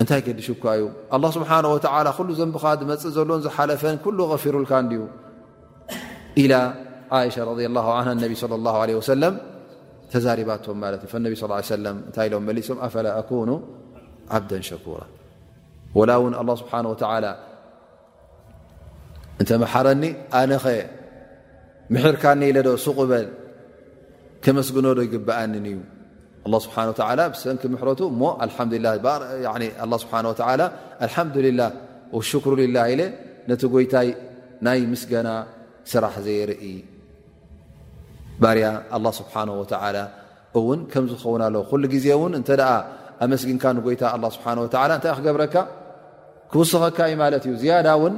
እንታይ 0.03 0.21
ገዲሽኳ 0.27 0.65
እዩ 0.79 0.85
ኣه 1.17 1.23
ስብሓه 1.37 1.57
ኩሉ 2.19 2.29
ዘንብኻ 2.41 2.65
ዝመፅእ 2.81 3.11
ዘሎን 3.17 3.41
ዝሓለፈን 3.47 3.97
ኩሉ 4.05 4.19
غፊሩልካ 4.33 4.73
ዩ 4.99 5.03
ኢላ 6.43 6.55
ሻ 7.37 7.47
ረ 7.49 7.51
ብ 9.23 9.35
ተዛሪባቶም 10.13 10.77
ማለት 10.83 11.03
እዩ 11.07 11.15
ነብ 11.85 11.97
እንታይ 12.09 12.27
ኢሎም 12.29 12.47
ሊሶም 12.59 12.79
ኣፈ 12.87 12.95
ኣኑ 13.41 13.51
ዓብ 14.37 14.49
ሸራ 14.69 14.87
ወላ 15.99 16.11
እውን 16.21 16.35
ኣ 16.43 16.57
ስብሓ 16.63 16.73
እንተመሓረኒ 19.41 20.05
ኣነኸ 20.39 20.65
ምሕርካኒኢለ 21.95 22.59
ዶ 22.67 22.71
ሱቕበል 22.85 23.27
ከመስግኖዶ 24.45 24.99
ይግብኣኒን 25.07 25.65
እዩ 25.71 25.79
ኣ 26.49 26.61
ስብሓ 26.65 26.77
ላ 27.19 27.25
ብሰንኪ 27.35 27.63
ምሕረቱ 27.75 28.01
እሞ 28.13 28.23
ስብሓ 30.03 30.19
ልሓምዱላ 31.03 31.61
ወሽክሩ 32.17 32.53
ልላ 32.61 32.79
ኢለ 32.93 33.03
ነቲ 33.51 33.63
ጎይታይ 33.73 34.09
ናይ 34.67 34.81
ምስገና 34.93 35.29
ስራሕ 35.91 36.15
ዘይርኢ 36.27 36.63
ባርያ 38.43 38.67
ኣላه 38.97 39.13
ስብሓንه 39.21 39.53
ወላ 39.61 39.97
እውን 40.59 40.81
ከም 40.93 41.05
ዝኸውን 41.11 41.43
ኣለ 41.47 41.57
ኩሉ 41.71 41.83
ግዜ 41.95 42.07
እውን 42.19 42.33
እንተ 42.39 42.49
ኣ 42.71 42.75
ኣመስግንካ 43.25 43.65
ንጎይታ 43.77 44.03
ኣ 44.15 44.19
ስብሓ 44.37 44.47
ላ 44.57 44.93
እንታይ 44.99 45.13
ክገብረካ 45.19 45.55
ክውስኸካ 46.53 46.99
እዩ 47.11 47.15
ማለት 47.23 47.45
እዩ 47.49 47.53
ዝያዳ 47.63 47.87
እውን 47.99 48.15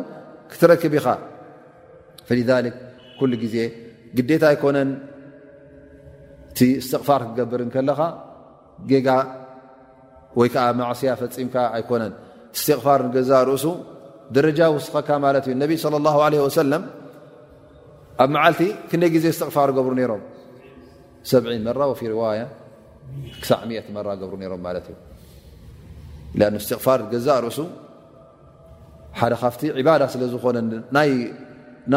ክትረክብ 0.53 0.93
ኢኻ 0.99 1.07
ዜ 3.55 3.67
ግታ 4.29 4.43
ኣይኮነን 4.53 4.91
እቲ 6.51 6.59
ስትቕፋር 6.87 7.23
ክገብር 7.29 7.61
ከለኻ 7.75 8.01
ጌጋ 8.91 9.09
ወይዓ 10.39 10.57
ማስያ 10.81 11.13
ፈፂምካ 11.21 11.57
ኣይኮነን 11.77 12.13
ስቕፋር 12.65 13.01
ዛ 13.31 13.33
ርእሱ 13.51 13.65
ደረጃ 14.37 14.61
ስኸካ 14.87 15.09
ማት 15.25 15.45
እዩ 15.51 15.55
ነቢ 15.63 15.71
صى 15.83 15.89
ه 16.15 16.17
ኣብ 18.23 18.31
መዓልቲ 18.35 18.61
ክደ 18.91 19.03
ዜ 19.25 19.27
ስፋር 19.39 19.69
ገብሩ 19.77 19.93
ሮም 20.11 20.23
7ን 21.31 21.61
መራ 21.67 21.79
ወፊ 21.93 22.01
ዋ 22.21 22.25
ክሳዕ 23.43 23.61
መራ 23.97 24.09
ብሩ 24.31 24.43
ሮም 24.53 24.67
እዩ 26.59 26.77
ፋር 26.87 27.01
ገዛ 27.13 27.29
ርእሱ 27.47 27.59
ሓደ 29.21 29.33
ካፍቲ 29.43 29.63
ዳ 29.87 29.91
ስለ 30.15 30.23
ዝኾነ 30.33 30.59
ይ 31.09 31.13
ና 31.93 31.97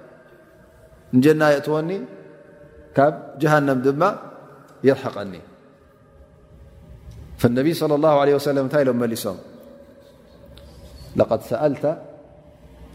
ንጀና 1.17 1.43
የእትወኒ 1.53 1.89
ካብ 2.97 3.13
ጀሃንም 3.41 3.79
ድማ 3.85 4.03
የርሓቀኒ 4.87 5.33
ፈነቢይ 7.41 7.73
صለ 7.81 7.91
ላه 8.03 8.13
ለ 8.27 8.39
ሰለም 8.49 8.63
እንታይ 8.67 8.81
ኢሎም 8.85 8.97
መሊሶም 9.03 9.37
ለቐድ 11.19 11.41
ሰኣልተ 11.49 11.83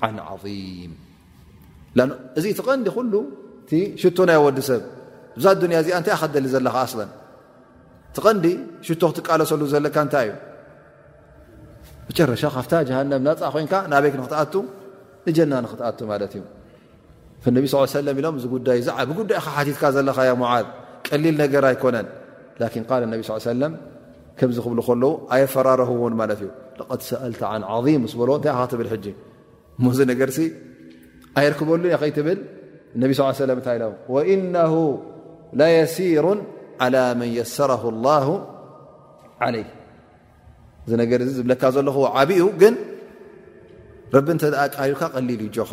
عን 0.06 0.16
ዓظም 0.28 0.92
እዚ 2.38 2.44
ቲ 2.58 2.60
ቐንዲ 2.68 2.86
ኩሉ 2.96 3.12
እቲ 3.64 3.72
ሽቶ 4.02 4.18
ናይ 4.28 4.38
ወዲ 4.46 4.58
ሰብ 4.68 4.82
ብዛ 5.38 5.46
ዱኒያ 5.62 5.78
እዚኣ 5.82 5.96
እንታይ 6.00 6.16
ኸደሊ 6.20 6.46
ዘለኻ 6.54 6.74
ኣላን 6.86 7.10
ቲቐንዲ 8.16 8.46
ሽቶ 8.86 9.02
ክትቃለሰሉ 9.14 9.62
ዘለካ 9.72 9.96
እንታይ 10.06 10.28
እዩ 10.32 10.36
መጨረሻ 12.08 12.42
ካፍ 12.54 12.68
ጀሃንም 12.88 13.22
ናፃእ 13.26 13.50
ኮይንካ 13.56 13.74
ንበይክ 13.92 14.14
ንክትኣቱ 14.20 14.54
ንጀና 15.28 15.52
ንክትኣቱ 15.64 15.98
ማለት 16.12 16.32
እዩ 16.38 16.42
ነብ 17.54 17.66
ስ 17.72 17.88
ሰለ 17.96 18.06
ኢሎም 18.20 18.34
እዚ 18.38 18.44
ጉዳይ 18.54 18.78
እዚ 18.82 18.88
ዓብ 19.02 19.10
ጉዳይካ 19.18 19.46
ሓቲትካ 19.56 19.84
ዘለኻ 19.96 20.18
ሙዓዝ 20.42 20.64
ቀሊል 21.08 21.34
ነገር 21.42 21.62
ኣይኮነን 21.70 22.06
ላን 22.60 22.84
ቃል 22.88 23.02
እነብ 23.06 23.20
ለም 23.62 23.72
ከምዚ 24.38 24.58
ክብሉ 24.64 24.78
ከለዉ 24.88 25.12
ኣየፈራረህውን 25.34 26.14
ማለት 26.20 26.40
እዩ 26.44 26.48
ለቐ 26.78 26.90
ሰአልቲ 27.08 27.40
ን 27.60 27.64
ዓظም 27.74 28.02
ስበሎ 28.12 28.30
እንታይ 28.38 28.52
ካ 28.56 28.64
ክትብል 28.70 28.88
ሕጂ 28.94 29.06
ሞዚ 29.84 29.98
ነገር 30.12 30.30
ኣይርክበሉ 31.40 31.78
ና 31.86 31.94
ኸይትብል 32.02 32.38
ነቢ 33.02 33.10
ለም 33.50 33.58
እታ 33.62 33.68
ወእነ 34.14 34.54
ለየሲሩ 35.60 36.26
ዓላى 36.84 37.02
መን 37.20 37.30
የሰረ 37.38 37.70
الላه 37.94 38.26
ዓለይ 39.44 39.64
እዚ 40.86 40.92
ነገር 41.02 41.18
እዚ 41.24 41.30
ዝብለካ 41.38 41.62
ዘለኹዎ 41.74 42.04
ዓብኡ 42.20 42.42
ግን 42.60 42.74
ረቢ 44.14 44.26
እንተ 44.34 44.42
ቃሊልካ 44.78 45.02
ቀሊል 45.14 45.40
ይጆኻ 45.46 45.72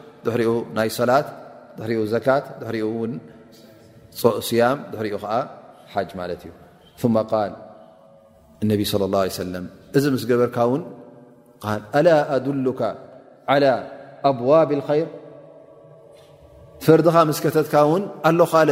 دحرኡ 0.25 0.49
ናይ 0.77 0.89
صلة 0.99 1.17
درኡ 1.79 1.97
زك 2.13 2.27
درኡ 2.63 2.83
صي 4.49 4.61
دحرኡ 4.93 5.13
ሓج 5.93 6.09
እዩ 6.35 6.51
ثم 7.01 7.15
قال 7.33 7.51
انب 8.63 8.79
صلى 8.91 9.05
الله 9.07 9.19
عله 9.23 9.35
سلم 9.45 9.65
እዚ 9.97 10.05
مس 10.15 10.23
በرካ 10.29 10.57
ألا 11.99 12.17
أدلك 12.35 12.81
على 13.51 13.71
أبواب 14.31 14.69
الخير 14.77 15.07
فردኻ 16.85 17.15
مسكተካ 17.29 17.73
ን 17.99 18.03
ኣل 18.29 18.39
ኻل 18.53 18.69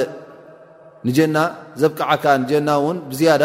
نجና 1.07 1.37
ዘبقዓካ 1.81 2.25
جና 2.49 2.69
زيد 3.19 3.43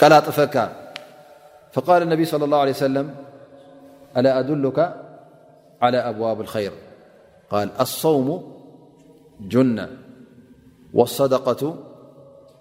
ቀلطفካ 0.00 0.56
فا 1.74 1.94
ال 1.96 2.22
صل 2.32 2.40
لله 2.46 2.60
عليه 2.64 2.76
سلم 2.88 3.06
ألا 4.16 4.38
أدلك 4.38 4.94
على 5.82 5.98
أبواب 5.98 6.40
الخير 6.40 6.72
قال 7.50 7.70
الصوم 7.80 8.52
جنة 9.40 9.88
والصدقة 10.94 11.76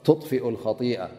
تطفئ 0.04 0.50
الخطيئة 0.50 1.10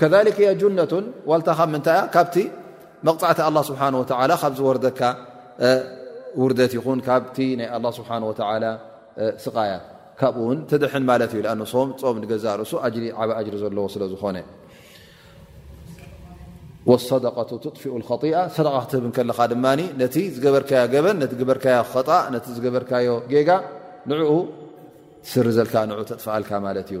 ከ 0.00 0.04
ጁነቱ 0.60 0.92
ዋልታኻ 1.30 1.58
ምንታይ 1.74 1.98
እ 2.00 2.02
ካብቲ 2.14 2.36
መቕፅዕቲ 3.08 3.38
ስብሓ 3.70 3.82
ካብ 4.40 4.52
ዝወርደካ 4.58 5.00
ውርደት 6.40 6.72
ይኹን 6.78 6.98
ካብቲ 7.08 7.36
ናይ 7.60 7.68
ስብሓ 7.98 8.08
ስቃያ 9.44 9.72
ካብኡ 10.20 10.42
ውን 10.48 10.58
ተደሐን 10.70 11.04
ማለት 11.10 11.32
እዩ 11.36 11.40
ኣስም 11.52 11.90
ም 12.16 12.16
ገዛ 12.32 12.44
ርእሱ 12.60 12.72
ዓበ 13.20 13.30
ጅሪ 13.46 13.54
ዘለዎ 13.62 13.84
ስለዝኾነ 13.94 14.36
ሰደቀ 17.08 17.36
ጥፊኡ 17.76 17.92
ከ 18.08 18.12
ደ 18.22 18.24
ክትህብ 18.76 19.04
ከለኻ 19.16 19.38
ድማ 19.52 19.66
ነቲ 20.02 20.16
ዝገበርካዮ 20.36 20.84
ገበን 20.94 21.16
ነ 21.22 21.26
በርካዮ 21.50 21.80
ጣእ 22.08 22.24
ዝገበርካዮ 22.56 23.08
ጌጋ 23.32 23.50
ንኡ 24.10 24.30
ትስር 25.24 25.46
ዘካ 25.58 25.72
ን 25.88 25.90
ተጥፍአልካ 26.10 26.50
ማለት 26.66 26.88
እዩ 26.92 27.00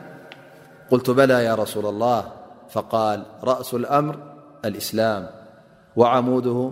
قلت 0.91 1.09
بلا 1.09 1.39
يا 1.39 1.55
رسول 1.55 1.85
الله 1.85 2.31
فقال 2.69 3.23
رأس 3.43 3.73
الأمر 3.73 4.17
الإسلام 4.65 5.27
وعموده 5.95 6.71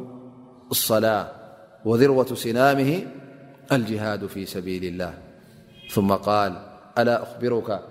الصلاة 0.72 1.28
وذروة 1.86 2.36
سنامه 2.36 3.03
الجهاد 3.72 4.26
في 4.28 4.45
سبيل 4.45 4.84
الله 4.86 5.13
ثم 5.91 6.11
قال 6.13 6.53
ألا 6.97 7.24
أخبرك 7.24 7.82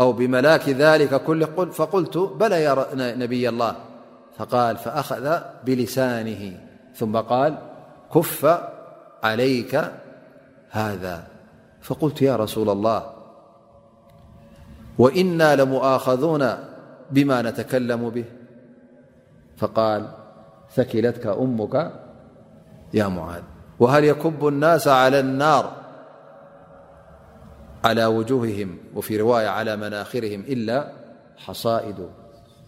أو 0.00 0.12
بملاك 0.12 0.68
ذلك 0.68 1.22
كله 1.22 1.46
فقلت 1.46 2.18
بلا 2.18 2.58
يا 2.58 2.86
نبي 2.94 3.48
الله 3.48 3.76
فقال 4.36 4.76
فأخذ 4.76 5.38
بلسانه 5.64 6.60
ثم 6.94 7.16
قال 7.16 7.58
كف 8.14 8.58
عليك 9.22 9.80
هذا 10.70 11.24
فقلت 11.80 12.22
يا 12.22 12.36
رسول 12.36 12.70
الله 12.70 13.21
وإنا 14.98 15.56
لمؤاخذون 15.56 16.54
بما 17.10 17.42
نتكلم 17.42 18.10
به 18.10 18.24
فقال 19.56 20.08
فكلتك 20.68 21.26
أمك 21.26 21.92
يا 22.94 23.08
معاذ 23.08 23.42
وهل 23.80 24.04
يكب 24.04 24.48
الناس 24.48 24.88
على 24.88 25.20
النار 25.20 25.82
على 27.84 28.04
وجوههم 28.06 28.76
وفيرواية 28.94 29.48
على 29.48 29.76
مناخرهم 29.76 30.40
إلا 30.40 30.92
حصائد 31.36 32.08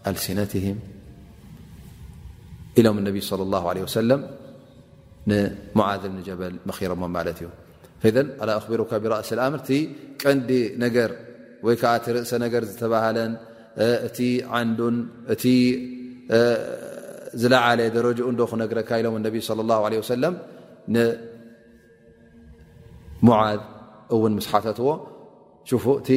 ألسنتهم 0.07 0.79
لم 2.77 2.97
انبي 2.97 3.21
صلى 3.21 3.43
الله 3.43 3.69
عليه 3.69 3.83
وسلم 3.83 4.27
معاذ 5.75 6.07
بن 6.09 6.21
جبلمخير 6.21 6.93
ماله 6.95 7.35
فإذ 7.99 8.17
ألا 8.17 8.57
أخبرك 8.57 8.93
برأس 8.93 9.33
الآمرت 9.33 9.71
ند 10.25 10.51
نر 10.77 11.11
ወይ 11.67 11.75
ከዓ 11.81 11.91
እቲ 11.99 12.05
ርእሰ 12.15 12.31
ነገር 12.45 12.61
ዝተባሃለን 12.69 13.31
እቲ 14.07 14.19
ዓንዱን 14.57 14.95
እቲ 15.33 15.43
ዝለዓለየ 17.41 17.87
ደረጅኡ 17.95 18.27
ዶ 18.39 18.41
ክነግረካ 18.51 18.89
ኢሎም 19.01 19.13
እነቢ 19.19 19.35
صى 19.47 19.61
ላه 19.69 19.79
عለ 19.87 19.93
ሰለም 20.13 20.33
ንሙዓዝ 20.95 23.59
እውን 24.15 24.31
ምስ 24.37 24.47
ሓተትዎ 24.51 24.89
ሽፉ 25.69 25.83
እቲ 26.01 26.09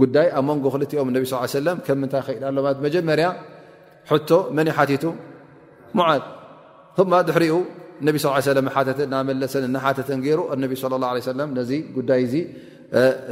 ጉዳይ 0.00 0.26
ኣብ 0.38 0.44
መንጎ 0.48 0.64
ክልቲኦም 0.74 1.06
እነቢ 1.12 1.22
ስ 1.30 1.32
ሰለም 1.58 1.76
ከም 1.86 1.96
ምንታይ 2.04 2.20
ክል 2.36 2.44
ኣሎ 2.50 2.56
መጀመርያ 2.86 3.26
ሕቶ 4.10 4.30
መን 4.56 4.66
ሓቲቱ 4.76 5.04
ሙዓዝ 5.98 6.20
ማ 7.12 7.14
ድሕሪኡ 7.28 7.54
ነቢ 8.08 8.14
ص 8.24 8.26
ሰለም 8.52 8.66
ሓተት 8.74 8.98
ናመለሰን 9.14 9.62
እናሓተተን 9.68 10.18
ገሩ 10.26 10.38
እነቢ 10.56 10.72
ለ 10.92 10.94
ላه 11.04 11.10
ه 11.28 11.30
ለም 11.40 11.48
ነዚ 11.58 11.70
ጉዳይ 11.96 12.20
እዙ 12.26 12.34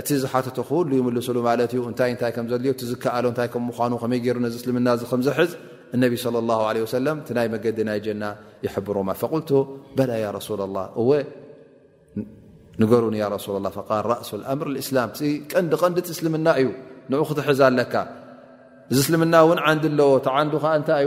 እቲ 0.00 0.08
ዝሓተትኹ 0.22 0.68
ይምስሉ 0.98 1.38
ዝከኣሎ 2.90 3.26
ኑይሩ 4.12 4.38
ዚ 4.54 4.56
እስልና 4.60 4.88
እ 4.96 5.06
ዝዝ 5.06 5.52
ነቢ 6.02 6.14
ናይ 7.38 7.46
መገዲ 7.54 7.78
ናይ 7.88 7.98
ጀና 8.04 8.24
ይብሮ 8.66 8.96
ፈቁል 9.22 9.42
ሱ 10.46 10.52
እ 10.62 11.18
ንገሩ 12.82 13.04
ሱ 13.46 13.56
እሱ 14.20 14.30
ምር 14.58 14.68
እስላም 14.84 15.10
ቀንዲ 15.52 15.72
ቀንዲ 15.82 15.98
እስልምና 16.16 16.48
እዩ 16.60 16.68
ን 17.10 17.22
ክትሕዛ 17.30 17.60
ኣለካ 17.70 17.94
እዚ 18.90 18.98
እስልምና 19.04 19.34
እን 19.54 19.60
ንዲ 19.78 19.88
ኣዎ 20.06 20.14
ን 20.48 20.78
እታይ 20.82 21.06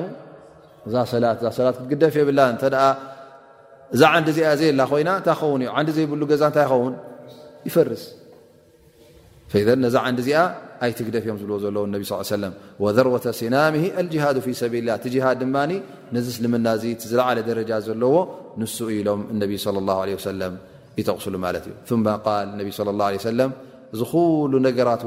እ 0.88 1.04
ሰላት 1.14 1.78
ክትግደፍ 1.82 2.16
የብ 2.22 2.30
እዛ 3.95 4.02
ን 4.22 4.26
እዚኣ 4.32 4.49
ዘ 4.62 4.72
ላ 4.80 4.84
ኮይና 4.91 5.10
እታይንእን 5.22 5.88
ዘይብሉ 5.97 6.22
ዛ 6.41 6.43
እታይ 6.52 6.66
ኸውን 6.72 6.93
ይፈርስ 7.68 8.04
ነዛ 9.82 9.95
ንዲ 10.14 10.20
እዚኣ 10.22 10.43
ኣይትግደፍ 10.84 11.24
እዮም 11.28 11.38
ዝ 11.41 11.43
ዘለዎ 11.66 11.84
ርወ 13.06 13.16
ሲናም 13.39 13.74
ድ 14.08 14.18
ሰል 14.62 14.80
ቲ 15.04 15.10
ድ 15.18 15.26
ድ 15.39 15.45
ነዚ 16.16 16.26
ስልምና 16.38 16.68
እ 16.80 16.95
ዝለ 17.10 17.39
ደረጃ 17.49 17.72
ዘለዎ 17.88 18.16
ን 18.60 18.64
ኢሎም 18.99 19.20
ይተغስሉ 20.99 21.36
ማ 21.43 21.52
ዩ 22.62 24.54
እ 24.80 24.84
ራት 24.89 25.04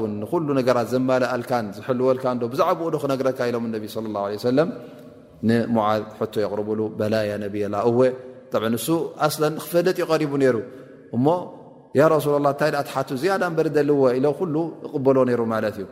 ነራት 0.59 0.87
ዘማል 0.93 1.23
ዝልወልዶ 1.87 2.41
ብዛዕ 2.53 2.69
ክነግረካ 3.03 3.39
ኢሎም 3.49 3.65
ه 3.67 3.69
ንሙዝ 5.49 6.35
የقርብሉ 6.45 6.79
በላ 6.99 7.13
ብ 7.53 7.57
እ 8.55 8.81
ክፈጥ 8.81 9.95
ይሪቡ 10.03 10.31
ሩ 10.55 10.57
ያ 11.99 12.03
ረሱላ 12.15 12.35
ላ 12.45 12.51
እንታይ 12.53 12.69
ኣ 12.79 12.81
ትሓቱ 12.87 13.09
እዝያዳ 13.17 13.41
ንበሪደልዎ 13.51 13.99
ኢለ 14.17 14.25
ኩሉ 14.39 14.55
እቕበሎ 14.87 15.17
ነይሩ 15.29 15.41
ማለት 15.53 15.75
እዩ 15.81 15.85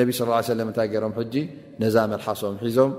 ነቢ 0.00 0.10
ለም 0.58 0.68
እታይ 0.72 0.88
ገሮም 0.94 1.12
ሕጂ 1.18 1.34
ነዛ 1.82 1.96
መልሓሶም 2.12 2.56
ሒዞም 2.64 2.92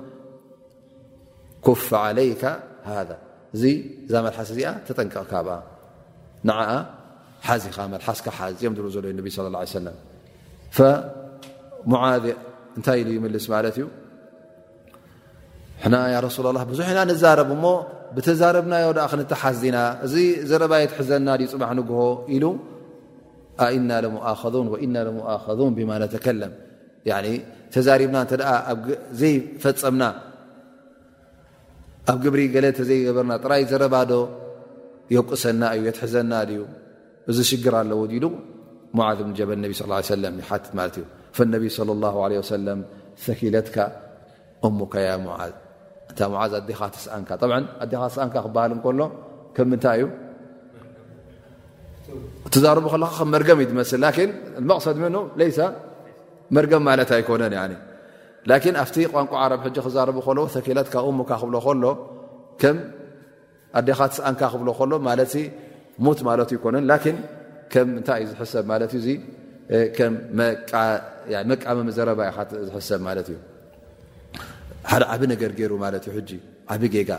ኩፍ 1.66 1.86
ዓለይከ 2.04 2.44
ሃذ 2.92 3.10
እዚ 3.56 3.64
እዛ 4.08 4.14
መልሓስ 4.28 4.50
እዚኣ 4.54 4.70
ተጠንቀቕካ 4.88 5.34
ንዓ 6.50 6.60
ሓዚኻ 7.48 7.78
መልሓስካ 7.94 8.28
ሓዚኦም 8.40 8.74
ድር 8.78 8.88
ዘለዩ 8.98 9.12
ነቢ 9.20 9.28
ለ 9.46 9.48
ه 9.56 9.84
ለም 9.86 9.98
ፈሙዓذ 10.78 12.26
እንታይ 12.78 12.98
ኢሉ 13.04 13.10
ይምልስ 13.18 13.46
ማለት 13.56 13.76
እዩ 13.80 13.86
ና 15.94 15.98
ሱላ 16.38 16.48
ላ 16.58 16.62
ብዙሕ 16.74 16.88
ኢና 16.94 17.00
ንዛረብ 17.12 17.50
ሞ 17.64 17.66
ብተዛረብናዮ 18.16 18.86
ኣ 19.04 19.06
ክንተሓዚና 19.12 19.78
እዚ 20.06 20.16
ዘረባ 20.50 20.74
የትሕዘና 20.82 21.28
ዩ 21.42 21.46
ፅማ 21.54 21.64
ንግሆ 21.80 22.02
ኢሉ 22.36 22.46
ኣእና 23.66 23.92
ን 24.08 24.88
ና 24.96 25.56
ን 25.68 25.72
ብማ 25.78 25.92
ተከለም 26.16 26.54
ተዛሪብና 27.74 28.18
እተ 28.26 28.34
ዘይፈፀምና 29.20 30.04
ኣብ 32.12 32.18
ግብሪ 32.24 32.42
ገለ 32.54 32.66
ተዘይገበርና 32.80 33.34
ጥራይ 33.44 33.64
ዘረባዶ 33.72 34.12
የቁሰና 35.16 35.62
እዩ 35.78 35.82
የትሕዘና 35.90 36.34
ዩ 36.56 36.62
እዚ 37.32 37.38
ሽግር 37.52 37.76
ኣለዎ 37.82 38.02
ድሉ 38.14 38.26
ሙዓዝ 38.98 39.20
ብን 39.28 39.36
ጀበል 39.40 39.60
ነ 39.64 39.72
ለ 40.24 40.28
ት 40.66 40.76
ማት 40.82 40.96
እዩ 41.02 41.06
ነቢ 41.54 41.64
ى 41.78 42.12
ه 42.20 42.62
ለ 42.66 42.70
ሰኪለትካ 43.30 43.78
ሙከያ 44.78 45.10
ሙዓዝ 45.26 45.54
ታ 46.18 46.22
ዝ 46.52 46.56
ኣኻ 46.82 46.88
ትስን 46.96 47.26
ኣኻ 47.34 47.44
ን 47.60 48.34
ክሃል 48.34 48.82
ሎምይ 48.86 49.78
እዩ 50.00 50.04
ትዛርቡ 52.54 52.86
መርገም 53.34 53.60
መስ 53.80 53.94
ሰድ 54.86 54.98
መርገም 56.56 56.82
ማለት 56.90 57.10
ኣይኮነን 57.16 57.54
ኣቲ 58.84 58.96
ቋንቋ 59.14 59.32
ዓረብ 59.44 59.60
ክር 59.66 60.40
ተኪ 60.56 60.68
ካብ 60.94 61.06
ሙካ 61.20 61.32
ክብኣኻ 62.62 64.00
ትንካ 64.16 64.42
ክ 64.54 65.26
ት 66.50 66.52
ይኮነ 66.58 66.78
ይእዩ 66.88 68.28
ዝሰብ 68.40 68.62
መቃመመ 71.50 71.88
ዘረይ 71.98 72.16
ዝሰብ 72.76 73.02
እዩ 73.22 73.30
ሓደ 74.92 75.04
ዓብ 75.14 75.22
ነገር 75.34 75.52
ገይሩ 75.60 75.72
ማለት 75.86 76.04
እዩ 76.10 76.14
ሕጂ 76.18 76.32
ዓብ 76.74 76.82
ጌጋ 76.96 77.12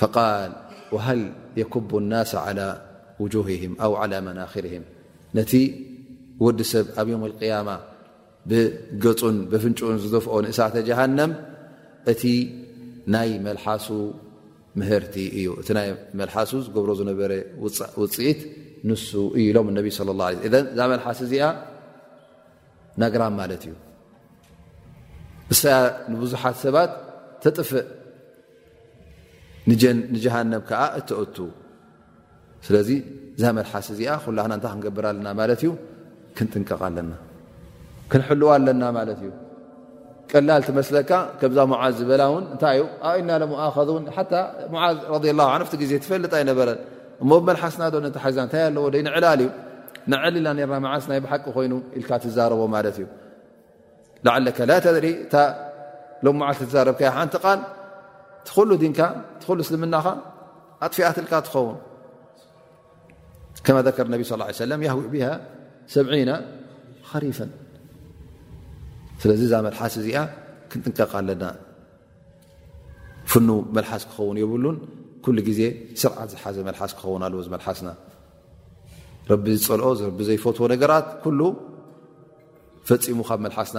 ፈቃል 0.00 0.50
ወሃል 0.94 1.22
የኩቡ 1.60 1.90
ኣናስ 2.02 2.30
ዓላى 2.44 2.68
ውጁህህም 3.22 3.72
ኣ 3.84 3.88
ዓላ 4.02 4.12
መናክርህም 4.28 4.84
ነቲ 5.38 5.52
ወዲ 6.44 6.58
ሰብ 6.72 6.86
ኣብ 7.00 7.06
ዮም 7.12 7.22
اልቅያማ 7.28 7.68
ብገፁን 8.50 9.36
ብፍንጭኡን 9.52 9.96
ዝዘፍኦ 10.04 10.34
ንእሳተ 10.46 10.74
ጀሃነም 10.88 11.32
እቲ 12.12 12.22
ናይ 13.14 13.30
መልሓሱ 13.46 13.86
ምህርቲ 14.80 15.16
እዩ 15.40 15.48
እቲ 15.62 15.68
ናይ 15.78 15.88
መልሓሱ 16.20 16.52
ዝገብሮ 16.66 16.90
ዝነበረ 17.00 17.32
ውፅኢት 18.02 18.40
ንሱ 18.88 19.08
እዩ 19.38 19.44
ኢሎም 19.50 19.68
ነቢ 19.78 19.88
ለ 20.08 20.10
ላه 20.20 20.28
ይ 20.34 20.38
ዘ 20.54 20.56
እዛ 20.72 20.80
መልሓስ 20.92 21.18
እዚኣ 21.26 21.44
ናግራን 23.00 23.34
ማለት 23.40 23.62
እዩ 23.68 23.74
እ 25.52 25.54
ንብዙሓት 26.12 26.56
ሰባት 26.62 26.90
ተጥፍእ 27.42 27.84
ንጀሃንም 30.14 30.62
ከዓ 30.68 30.80
እተእቱ 30.98 31.36
ስለዚ 32.66 32.88
እዛ 33.36 33.44
መልሓስ 33.58 33.86
እዚኣ 33.94 34.10
ኩላህና 34.24 34.52
እንታይ 34.58 34.70
ክንገብር 34.74 35.06
ለና 35.18 35.26
ማለት 35.40 35.60
እዩ 35.64 35.70
ክንጥንቀቕ 36.36 36.80
ኣለና 36.88 37.12
ክንሕልዋ 38.10 38.48
ኣለና 38.58 38.82
ማለት 38.98 39.18
እዩ 39.22 39.30
ቀላል 40.32 40.62
ቲመስለካ 40.68 41.10
ከብዛ 41.42 41.58
ሙዓዝ 41.72 41.94
ዝበላ 42.00 42.22
እውን 42.32 42.44
እንታይ 42.54 42.76
እዩ 42.80 42.84
ኣኢና 43.10 43.30
ለኣኸ 43.42 43.76
ን 44.04 44.06
ሓ 44.16 44.26
ሙዓዝ 44.74 44.96
ረ 45.12 45.32
ላ 45.38 45.46
ቲ 45.72 45.76
ግዜ 45.82 45.92
ትፈልጥ 46.04 46.32
ኣይነበረን 46.40 46.80
እሞ 47.22 47.30
ብመልሓስናዶ 47.44 47.94
እንተሓዛ 48.10 48.36
እንታይ 48.48 48.62
ኣለዎ 48.70 48.84
ዶ 48.96 49.02
ንዕላል 49.08 49.40
እዩ 49.46 49.50
ንዕልና 50.12 50.48
ና 50.58 50.60
መዓስናይ 50.86 51.20
ብሓቂ 51.28 51.44
ኮይኑ 51.56 51.72
ኢልካ 52.00 52.10
ትዛረቦ 52.24 52.60
ማለት 52.76 52.96
እዩ 53.02 53.06
ዓለ 54.34 54.46
ላተሪ 54.70 55.06
እታ 55.26 55.34
ሎ 56.24 56.26
ዓቲ 56.50 56.58
ዛረብካ 56.74 57.00
ሓንቲ 57.16 57.34
ን 57.56 57.60
እትኩሉ 58.42 58.70
ድንካ 58.82 58.98
ሉ 59.46 59.60
ስልምናኻ 59.68 60.06
ኣጥፊኣትልካ 60.84 61.32
ትኸውን 61.46 61.76
ከማ 63.64 63.76
ከር 63.96 64.06
ነቢ 64.12 64.20
ስ 64.26 64.28
ሰለ 64.58 64.72
ህዊኡ 64.92 65.06
ብሃ 65.14 65.24
ሰምዒኢና 65.94 66.30
ኸሪፈን 67.10 67.50
ስለዚ 69.22 69.40
እዛ 69.48 69.52
መልሓስ 69.66 69.94
እዚኣ 70.00 70.18
ክንጥንቀቐ 70.70 71.12
ኣለና 71.20 71.44
ፍኑ 73.30 73.48
መልሓስ 73.76 74.02
ክኸውን 74.08 74.36
የብሉን 74.42 74.76
ኩሉ 75.24 75.36
ግዜ 75.48 75.60
ስርዓት 76.00 76.28
ዝሓዘ 76.34 76.56
መልሓስ 76.68 76.92
ክኸውን 76.98 77.22
ኣለዎ 77.26 77.38
መሓስና 77.54 77.88
ረቢ 79.30 79.44
ዝፀልኦ 79.60 79.88
ቢ 80.18 80.20
ዘይፈትዎ 80.28 80.66
ነገራት 80.74 81.06
ፈፂሙ 82.90 83.18
ካብ 83.28 83.40
መልሓስና 83.46 83.78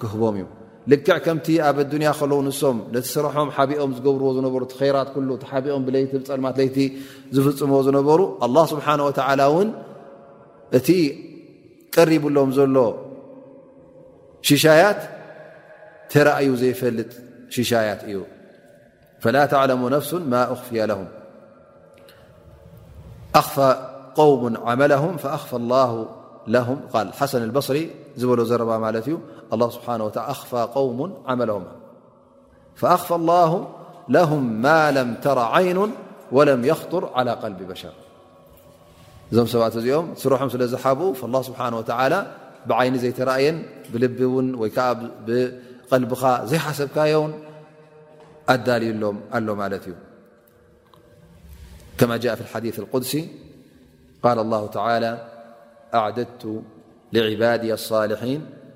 እልክዕ 0.00 1.16
ከምቲ 1.24 1.46
ኣብ 1.68 1.78
ኣንያ 1.92 2.10
ከለ 2.18 2.32
ንሶም 2.48 2.76
ነቲ 2.92 3.06
ስረሖም 3.14 3.48
ሓቢኦም 3.56 3.90
ዝገብርዎ 4.00 4.28
ዝነበሩ 4.36 4.62
ቲ 4.70 4.74
ራት 4.96 5.08
ቲ 5.14 5.16
ሓቢኦም 5.50 5.82
ብለቲ 5.86 6.04
ብፀልማት 6.24 6.54
ለይቲ 6.60 6.76
ዝፍፅምዎ 7.34 7.78
ዝነበሩ 7.86 8.20
الله 8.46 8.64
ስብሓه 8.72 8.94
ን 9.66 9.68
እቲ 10.78 10.88
ቀሪብሎም 11.94 12.50
ዘሎ 12.56 12.76
ሽሻያት 14.48 15.00
ተረእዩ 16.10 16.50
ዘይፈልጥ 16.62 17.10
ሽሻያት 17.54 18.00
እዩ 18.08 18.18
فላ 19.22 19.36
ተعለሙ 19.52 19.80
ነፍሱ 19.96 20.10
ማ 20.32 20.34
ኣخፍያ 20.54 20.80
ه 20.98 21.02
ኣኽፋ 23.40 23.56
قውሙ 24.18 24.42
መهም 24.92 25.14
فኣኽፋ 25.22 25.50
اله 25.62 25.92
ه 26.66 26.68
ል 27.06 27.10
ሓሰን 27.18 27.42
اበصሪ 27.50 27.78
ዝበሎ 28.20 28.40
ዘረባ 28.50 28.70
ማለት 28.84 29.04
እዩ 29.10 29.14
الله 29.52 29.66
بحانه 29.68 30.04
وال 30.04 30.18
أفى 30.18 30.68
وم 30.76 31.12
عمله 31.26 31.62
فأفى 32.74 33.14
الله 33.14 33.68
لهم 34.08 34.62
ما 34.62 34.90
لم 34.90 35.14
تر 35.14 35.38
عين 35.38 35.90
ولم 36.32 36.64
يخطر 36.64 37.10
على 37.14 37.30
قلب 37.30 37.62
بشر 37.68 37.92
ا 39.32 39.34
م 40.02 40.06
رلب 40.32 41.02
فالله 41.20 41.40
سبحانه 41.48 41.76
وتعلى 41.80 42.20
بعين 42.70 42.94
يتري 43.10 43.48
لب 44.02 44.20
لب 46.02 46.12
يحسبكين 46.56 47.32
للهل 48.70 49.94
كما 52.00 52.16
جاء 52.24 52.32
في 52.38 52.42
الحديث 52.46 52.76
الدس 52.80 53.12
قال 54.24 54.38
الله 54.44 54.62
تعالى 54.78 55.12
أعددت 55.98 56.44
لعبادي 57.14 57.70
الصالحين 57.80 58.40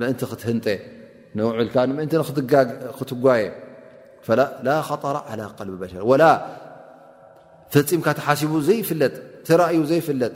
ምእን 0.00 0.14
ክትህን 0.30 0.58
ንውልካ 1.36 1.74
ምእን 1.98 2.08
ክትጓየ 2.98 3.44
ላ 4.68 4.74
ጠ 5.56 5.60
ልቢ 5.68 5.76
በሸር 5.82 6.02
ላ 6.22 6.26
ፈፂምካ 7.74 8.06
ተሓሲቡ 8.18 8.52
ዘይፍጥተራእዩ 8.68 9.80
ዘይፍለጥ 9.90 10.34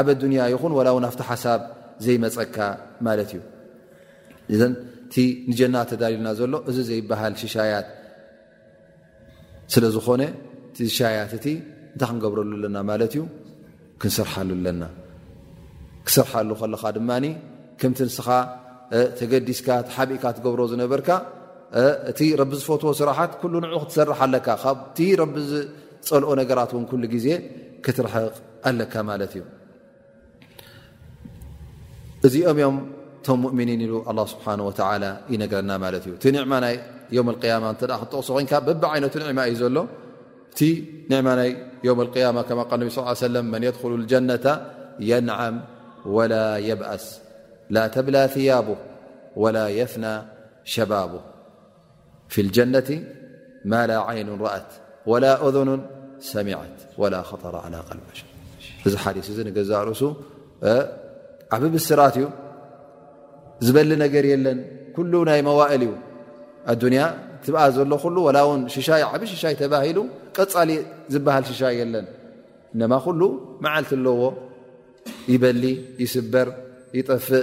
ኣብ 0.00 0.06
ኣንያ 0.12 0.40
ይኹን 0.52 0.72
ላ 0.86 0.88
ው 0.96 0.98
ናብቲ 1.04 1.20
ሓሳብ 1.30 1.60
ዘይመፀካ 2.04 2.56
ማለት 3.06 3.30
እዩ 3.36 3.40
እ 4.54 4.56
ቲ 5.12 5.14
ንጀና 5.50 5.76
ተዳልልና 5.90 6.28
ዘሎ 6.38 6.54
እዚ 6.70 6.76
ዘይበሃል 6.90 7.34
ሽሻያት 7.42 7.86
ስለዝኾነ 9.72 10.22
ሽሻያት 10.78 11.32
እቲ 11.38 11.46
እንታይ 11.94 12.08
ክንገብረሉ 12.10 12.50
ኣለና 12.58 12.76
ማለት 12.90 13.12
እዩ 13.16 13.22
ክንሰርሓሉ 14.00 14.50
ለና 14.66 14.82
ክስርሓሉ 16.06 16.48
ከለኻ 16.60 16.82
ድማ 16.96 17.10
ከምቲ 17.80 17.98
ንስኻ 18.08 18.28
ተገዲስካ 19.18 19.68
ሓቢእካ 19.94 20.24
ትገብሮ 20.36 20.60
ዝነበርካ 20.72 21.08
እቲ 22.10 22.18
ቢ 22.50 22.52
ዝፈትዎ 22.62 22.90
ስራሓት 23.00 23.32
ሉ 23.52 23.54
ንዑ 23.64 23.74
ክትሰርሓ 23.82 24.18
ኣለካ 24.28 24.48
ካብቲ 24.64 24.98
ቢ 25.34 25.38
ፀልኦ 26.08 26.30
ነገራት 26.40 26.70
ን 26.82 27.04
ግዜ 27.14 27.26
ክትርሕቕ 27.84 28.34
ኣለካ 28.70 28.94
ማለት 29.10 29.32
እዩ 29.38 29.44
እዚኦም 32.26 32.58
እኦም 32.62 32.76
እቶም 32.82 33.40
ؤምኒን 33.50 33.82
ሉ 33.92 33.94
ስብሓ 34.32 34.46
ይነግረና 35.32 35.72
ማለት 35.84 36.04
እዩ 36.08 36.12
እቲ 36.18 36.24
ዕማ 36.44 36.52
ናይ 36.66 36.76
ክጠቕሶ 37.80 38.28
ኮ 38.52 38.62
በቢ 38.68 38.82
ይነቱ 38.98 39.14
ዕማ 39.32 39.40
እዩ 39.52 39.56
ዘሎ 39.62 39.78
እቲ 40.52 40.60
ዕማ 41.20 41.28
ናይ 41.40 41.50
ማ 42.36 42.46
ል 42.82 42.90
ብ 42.92 43.32
ለ 43.34 43.44
መን 43.54 43.64
ድ 43.82 44.02
ጀነة 44.12 44.44
የንዓም 45.10 45.56
ወላ 46.16 46.34
የብአስ 46.70 47.04
لا 47.76 47.82
ተብلى 47.94 48.28
ثياب 48.34 48.68
ولا 49.42 49.66
يፍنى 49.80 50.14
شبب 50.74 51.12
في 52.32 52.38
الجنة 52.44 52.90
ل 53.88 53.92
عይኑ 54.08 54.28
رأت 54.44 54.70
ولا 55.10 55.32
أذن 55.48 55.70
ሰمعت 56.32 56.78
ولا 57.00 57.20
خطر 57.30 57.54
على 57.64 57.78
ل 57.98 57.98
እዚ 58.86 58.94
ث 59.04 59.06
እ 59.62 59.64
ዛ 59.70 59.72
ርእሱ 59.88 60.02
ዓب 61.54 61.62
بስራት 61.74 62.14
እዩ 62.20 62.26
ዝበሊ 63.66 63.90
ነገር 64.04 64.24
የለን 64.32 64.58
كل 64.96 65.12
ናይ 65.28 65.40
مዋئል 65.48 65.82
እዩ 65.86 65.92
ኣ 66.70 67.70
ዘሎ 67.76 67.86
ብ 69.16 69.44
ይ 69.50 69.66
ባهሉ 69.66 69.98
ቀ 70.36 70.38
ዝሃ 71.52 71.70
ሽ 71.76 71.78
ለን 71.94 72.06
እ 72.74 72.76
ل 72.80 72.82
መዓል 72.92 73.90
ለዎ 74.06 74.22
يበل 75.34 75.62
يስበር 76.02 76.46
يጠፍእ 76.98 77.42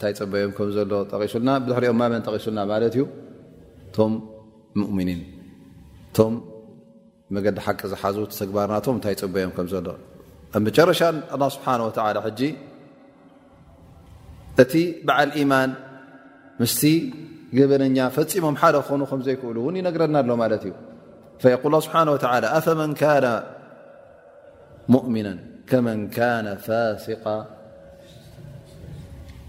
ታይ 0.00 0.12
ፅበዮም 0.18 0.52
ሱና 1.32 1.48
ዙሕኦ 1.68 1.92
መን 2.00 2.14
ጠቂሱና 2.26 2.58
ቶም 3.96 4.12
ؤኒን 4.98 5.20
ቶም 6.16 6.34
መዲ 7.34 7.46
ሓቂ 7.66 7.80
ዝሓዙ 7.92 8.16
ግባርናቶ 8.48 8.86
ታይ 9.04 9.14
ፅበዮም 9.22 9.52
ሎ 9.88 9.96
ኣብ 10.58 10.66
ረሻ 10.92 11.00
ስ 11.56 12.40
እቲ 14.62 14.72
በዓል 15.06 15.30
ማን 15.52 15.70
ምስ 16.62 16.76
ገበነኛ 17.58 17.96
ፈፂሞም 18.16 18.56
ሓደ 18.60 18.76
ክኾኑ 18.84 19.00
ከዘይክእሉን 19.10 19.74
ይነግረና 19.80 20.16
ሎ 20.30 20.34
ብ 21.42 21.58
ؤና 25.16 25.28
ከመ 25.70 25.88
ነ 26.44 26.48
ፋሲቃ 26.64 27.24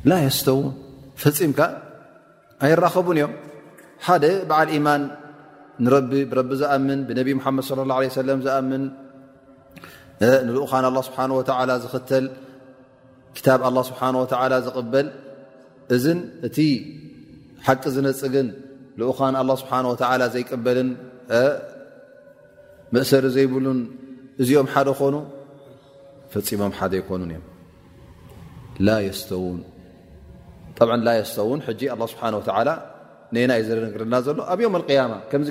ላ 0.09 0.15
የስተውን 0.25 0.67
ፈፂምካ 1.23 1.59
ኣይራኸቡን 2.65 3.17
እዮም 3.19 3.31
ሓደ 4.05 4.25
በዓል 4.49 4.69
ኢማን 4.77 5.03
ን 5.85 5.87
ብረቢ 6.31 6.51
ዝኣምን 6.61 6.99
ብነቢ 7.09 7.27
ሙሓመድ 7.39 7.63
صለ 7.69 7.79
ላه 7.91 8.17
ለም 8.29 8.39
ዝኣምን 8.47 8.83
ንልኡኻን 10.47 10.85
ኣ 10.89 10.91
ስብሓ 11.07 11.19
ዝኽተል 11.85 12.25
ክታብ 13.37 13.61
ኣላ 13.69 13.77
ስብሓ 13.89 14.01
ወላ 14.43 14.53
ዝቕበል 14.67 15.07
እዝን 15.95 16.19
እቲ 16.47 16.57
ሓቂ 17.65 17.83
ዝነፅግን 17.95 18.47
ልኡኻን 19.01 19.35
ኣ 19.41 19.43
ስብሓ 19.63 19.73
ዘይቀበልን 20.35 20.89
መእሰሪ 22.95 23.25
ዘይብሉን 23.35 23.79
እዚኦም 24.41 24.67
ሓደ 24.73 24.89
ኾኑ 24.99 25.15
ፈፂሞም 26.33 26.73
ሓደ 26.79 26.93
ይኮኑን 27.01 27.31
እዮም 27.35 27.45
ላ 28.87 28.97
የስተውን 29.07 29.59
ስተው 30.75 31.49
ه 31.65 31.67
ስብ 32.09 32.53
ና 33.49 33.51
ግርና 33.95 34.13
ዘሎ 34.25 34.37
ኣብ 34.53 34.59
ኣብ 35.33 35.41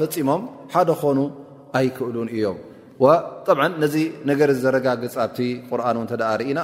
ፈሞም 0.00 0.40
ደ 0.72 0.76
ኾኑ 1.02 1.18
ኣይክእሉን 1.78 2.28
እዮም 2.36 2.58
ነዚ 3.82 3.94
ነገ 4.28 4.40
ዘረጋግፅ 4.62 5.14
ኣ 5.24 5.26
ቁርን 5.70 6.06
ርኢና 6.40 6.58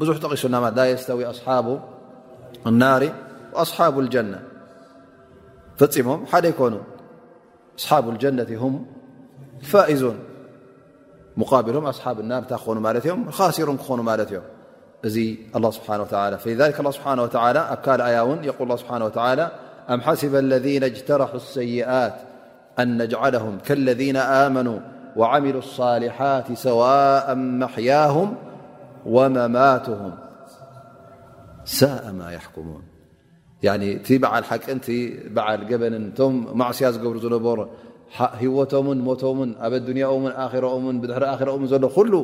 ብዙ 0.00 0.08
ተቂሱና 0.24 0.54
ስተዊ 1.02 1.20
ኣص 1.32 1.40
ናሪ 2.82 3.02
ኣصሓ 3.62 3.78
ሞ 3.94 3.96
ደ 4.12 4.14
ኣይኑ 8.54 8.66
ፋን 9.70 9.96
أحاب 11.42 11.68
انار 12.08 12.44
نمخاسر 13.06 13.72
ن 13.72 14.08
ام 15.04 15.10
الله 15.56 15.70
سبحانه 15.70 16.02
والىفلذلك 16.12 16.80
الله 16.80 16.90
بحانهوىكليان 16.92 18.44
يقول 18.44 18.62
الله 18.66 18.74
بحانه 18.76 19.04
وتعالى 19.04 19.50
أم 19.90 20.00
حسب 20.00 20.34
الذين 20.36 20.84
اجترحوا 20.84 21.36
السيئات 21.36 22.14
أن 22.78 23.02
نجعلهم 23.02 23.58
كالذين 23.66 24.16
آمنوا 24.16 24.78
وعملوا 25.16 25.58
الصالحات 25.58 26.52
سواء 26.52 27.34
محياهم 27.34 28.34
ومماتهم 29.06 30.12
ساء 31.64 32.12
ما 32.12 32.32
يحكمون 32.32 32.82
عن 33.64 33.98
بعل 34.10 34.44
عل 35.72 35.78
بم 36.16 36.58
معصيا 36.58 36.90
برر 36.90 37.68
ሂወቶምን 38.40 38.98
ሞቶምን 39.08 39.50
ኣብ 39.66 39.72
ድንያኡ 39.88 40.14
ን 40.24 40.62
ሮኦን 40.64 40.96
ብድሕሪ 41.02 41.24
ኣራን 41.34 41.62
ዘሎ 41.72 41.84
ሉ 42.12 42.16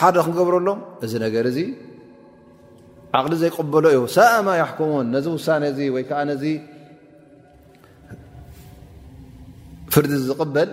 ሓደ 0.00 0.16
ክንገብረሎ 0.26 0.68
እዚ 1.04 1.12
ነገር 1.24 1.44
እዚ 1.50 1.58
ዓቕሊ 3.18 3.32
ዘይቀበሎ 3.42 3.84
ዩ 3.96 4.00
ሳኣማ 4.16 4.48
ያኩሙን 4.62 5.06
ነዚ 5.14 5.26
ውሳነ 5.38 5.64
ወይዓ 5.94 6.12
ነዚ 6.30 6.44
ፍርዲ 9.94 10.12
ዝቕበል 10.28 10.70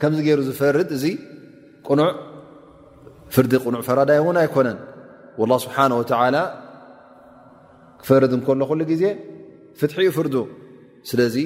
ከምዚ 0.00 0.18
ገይሩ 0.26 0.40
ዝፈርድ 0.48 0.90
እዚ 0.98 1.04
ፍርዲ 3.34 3.52
ቕኑዕ 3.64 3.82
ፈራዳይ 3.88 4.18
እውን 4.22 4.36
ኣይኮነን 4.42 4.78
الላه 5.44 5.58
ስብሓንه 5.64 5.96
ክፈርድ 8.00 8.32
እንከሎ 8.36 8.60
ኩሉ 8.70 8.80
ግዜ 8.90 9.04
ፍትሐ 9.80 9.96
ኡ 10.08 10.12
ፍርዱ 10.16 10.34
ስለዚ 11.10 11.36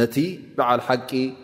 ነቲ 0.00 0.16
በዓል 0.56 0.80
ሓቂ 0.86 1.10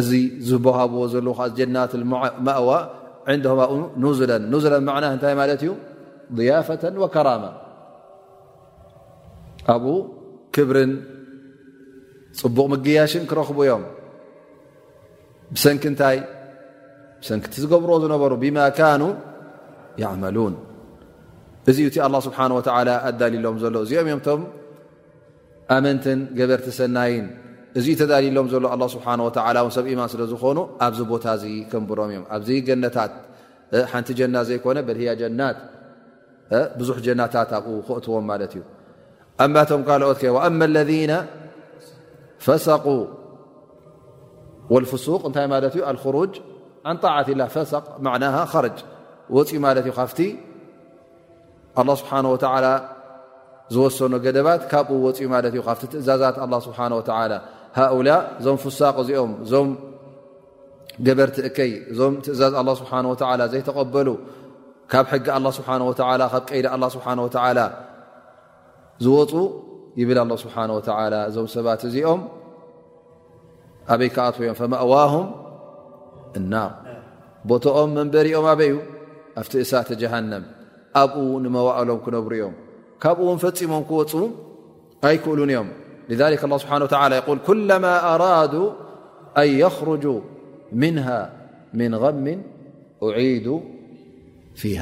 እዚ 0.00 0.10
ዝበሃብዎ 0.48 1.02
ዘለዉ 1.12 1.34
ከ 1.38 1.46
ጀናትማእዋ 1.58 2.70
ዕንድም 3.32 3.60
ኣብኡ 3.66 3.78
ኑዝን 4.02 4.32
ኑዝለን 4.52 4.84
ዕና 4.96 5.04
ንታይ 5.16 5.34
ማለት 5.40 5.62
እዩ 5.64 5.70
ضያፈة 6.40 6.82
ወከራማ 7.02 7.44
ኣብኡ 9.74 9.94
ክብርን 10.56 10.92
ፅቡቕ 12.40 12.66
ምግያሽን 12.72 13.24
ክረኽቡ 13.30 13.58
እዮም 13.66 13.82
ብሰንኪ 15.54 15.84
እንታይ 15.90 16.18
ሰንኪ 17.28 17.44
ቲ 17.52 17.62
ዝገብርዎ 17.62 17.94
ዝነበሩ 18.04 18.32
ብማ 18.44 18.58
ካኑ 18.78 19.02
እዚ 21.70 21.78
ه 21.94 22.36
ه 22.36 22.58
ኣዳሊሎም 23.06 23.56
ዘሎ 23.62 23.74
እዚኦም 23.84 24.06
እም 24.14 24.20
ቶም 24.26 24.40
ኣመንት 25.76 26.04
ገበርቲ 26.38 26.66
ሰናይን 26.78 27.26
እ 27.78 27.80
ተዳሊሎም 28.00 28.46
ዘሎ 28.52 28.64
ስه 28.94 29.70
ሰብ 29.76 29.86
ማን 29.98 30.08
ስለ 30.12 30.22
ዝኾኑ 30.32 30.58
ኣብዚ 30.86 30.98
ቦታ 31.12 31.26
ከንብሮም 31.70 32.10
እዮም 32.12 32.24
ኣዚ 32.34 32.48
ገነታት 32.68 33.12
ሓንቲ 33.92 34.08
ጀና 34.18 34.36
ዘይኮነ 34.48 34.78
ናት 35.40 35.58
ብዙ 36.78 36.88
ጀናታት 37.06 37.50
ኣብ 37.58 37.64
ክእትዎም 37.86 38.24
ማ 38.28 38.32
ዩ 38.40 38.42
ቶ 39.70 39.72
ካኦት 39.88 40.16
ذ 40.76 41.10
ፈሰق 42.46 42.86
الفسق 44.82 45.22
እታይ 45.28 45.46
ن 46.94 46.96
طعት 47.04 47.28
له 47.40 47.46
ሰق 47.72 47.84
ና 48.04 48.06
ወፅኡ 49.36 49.56
ማለት 49.66 49.84
እዩ 49.88 49.92
ካፍቲ 50.00 50.20
ه 51.78 51.80
ስብሓነه 52.00 52.28
ወላ 52.34 52.66
ዝወሰኖ 53.74 54.12
ገደባት 54.24 54.62
ካብኡ 54.70 54.88
ወፅኡ 55.06 55.26
ማለት 55.34 55.52
እዩ 55.54 55.60
ካፍቲ 55.68 55.82
ትእዛዛት 55.92 56.36
ስብሓ 56.66 56.78
ላ 57.32 57.34
ሃؤላ 57.78 58.08
እዞም 58.40 58.56
ፍሳቅ 58.62 58.96
እዚኦም 59.02 59.32
እዞም 59.44 59.68
ገበርትእከይ 61.06 61.72
እዞም 61.92 62.14
ትእዛዝ 62.24 62.52
ስብሓه 62.80 63.38
ዘይተቐበሉ 63.52 64.08
ካብ 64.92 65.04
ሕጊ 65.12 65.26
ኣ 65.36 65.38
ስብሓ 65.58 65.68
ካብ 66.32 66.42
ቀይዲ 66.50 66.66
ስብሓ 66.96 67.06
ወ 67.24 67.26
ዝወፁ 69.04 69.32
ይብል 70.00 70.18
ስብሓ 70.44 70.54
እዞም 71.30 71.46
ሰባት 71.56 71.82
እዚኦም 71.88 72.20
ኣበይ 73.92 74.10
ክኣትወዮም 74.14 74.56
ፈማእዋهም 74.60 75.26
እናር 76.38 76.70
ቦቶኦም 77.50 77.90
መንበሪኦም 77.98 78.46
ኣበይ 78.52 78.70
እዩ 78.72 78.76
ኣብ 79.38 79.46
ቲእሳቲ 79.52 79.90
ጀሃነም 80.02 80.44
ኣብኡ 81.02 81.16
ንመዋእሎም 81.44 81.98
ክነብሩዮም 82.04 82.54
ካብኡውን 83.02 83.38
ፈፂሞም 83.44 83.84
ክወፁ 83.90 84.12
ኣይክእሉን 85.08 85.50
እዮም 85.52 85.68
ذ 86.20 86.22
ه 86.42 86.56
ስብሓه 86.62 86.78
ይል 87.14 87.40
ኩለማ 87.48 87.84
ኣራዱ 88.12 88.54
ኣን 89.40 89.48
የኽርጁ 89.62 90.04
ምንሃ 90.82 91.06
ምን 91.78 91.92
غሚ 92.02 92.26
أዒዱ 93.06 93.46
ፊሃ 94.60 94.80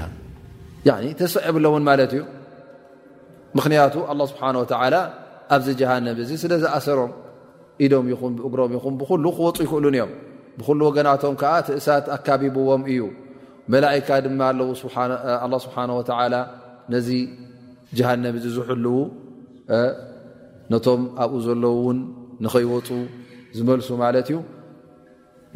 ተሰዕብሎ 1.20 1.64
ውን 1.74 1.84
ማለት 1.90 2.12
እዩ 2.16 2.22
ምኽንያቱ 3.59 3.94
اله 4.12 4.24
ስብሓንه 4.32 4.59
ኣብዚ 5.55 5.68
ጀሃንም 5.80 6.16
እዚ 6.22 6.30
ስለ 6.42 6.53
ዝኣሰሮም 6.62 7.12
ኢዶም 7.84 8.07
ይኹም 8.12 8.32
እግሮም 8.46 8.72
ይኹም 8.76 8.94
ብኩሉ 9.01 9.24
ክወፁ 9.36 9.57
ይክእሉን 9.64 9.94
እዮም 9.99 10.11
ብኩሉ 10.59 10.80
ወገናቶም 10.88 11.34
ከዓ 11.40 11.53
ቲእሳት 11.66 12.07
ኣካቢብዎም 12.16 12.82
እዩ 12.92 12.99
መላእካ 13.73 14.09
ድማ 14.25 14.41
ኣላ 14.53 15.53
ስብሓን 15.64 15.91
ወተዓላ 15.97 16.35
ነዚ 16.93 17.09
ጀሃነም 17.99 18.37
እዚ 18.39 18.47
ዝሕልው 18.57 18.95
ነቶም 20.73 21.03
ኣብኡ 21.25 21.39
ዘለዉ 21.47 21.75
እውን 21.81 21.99
ንኸይወፁ 22.45 22.89
ዝመልሱ 23.57 23.89
ማለት 24.05 24.29
እዩ 24.33 24.37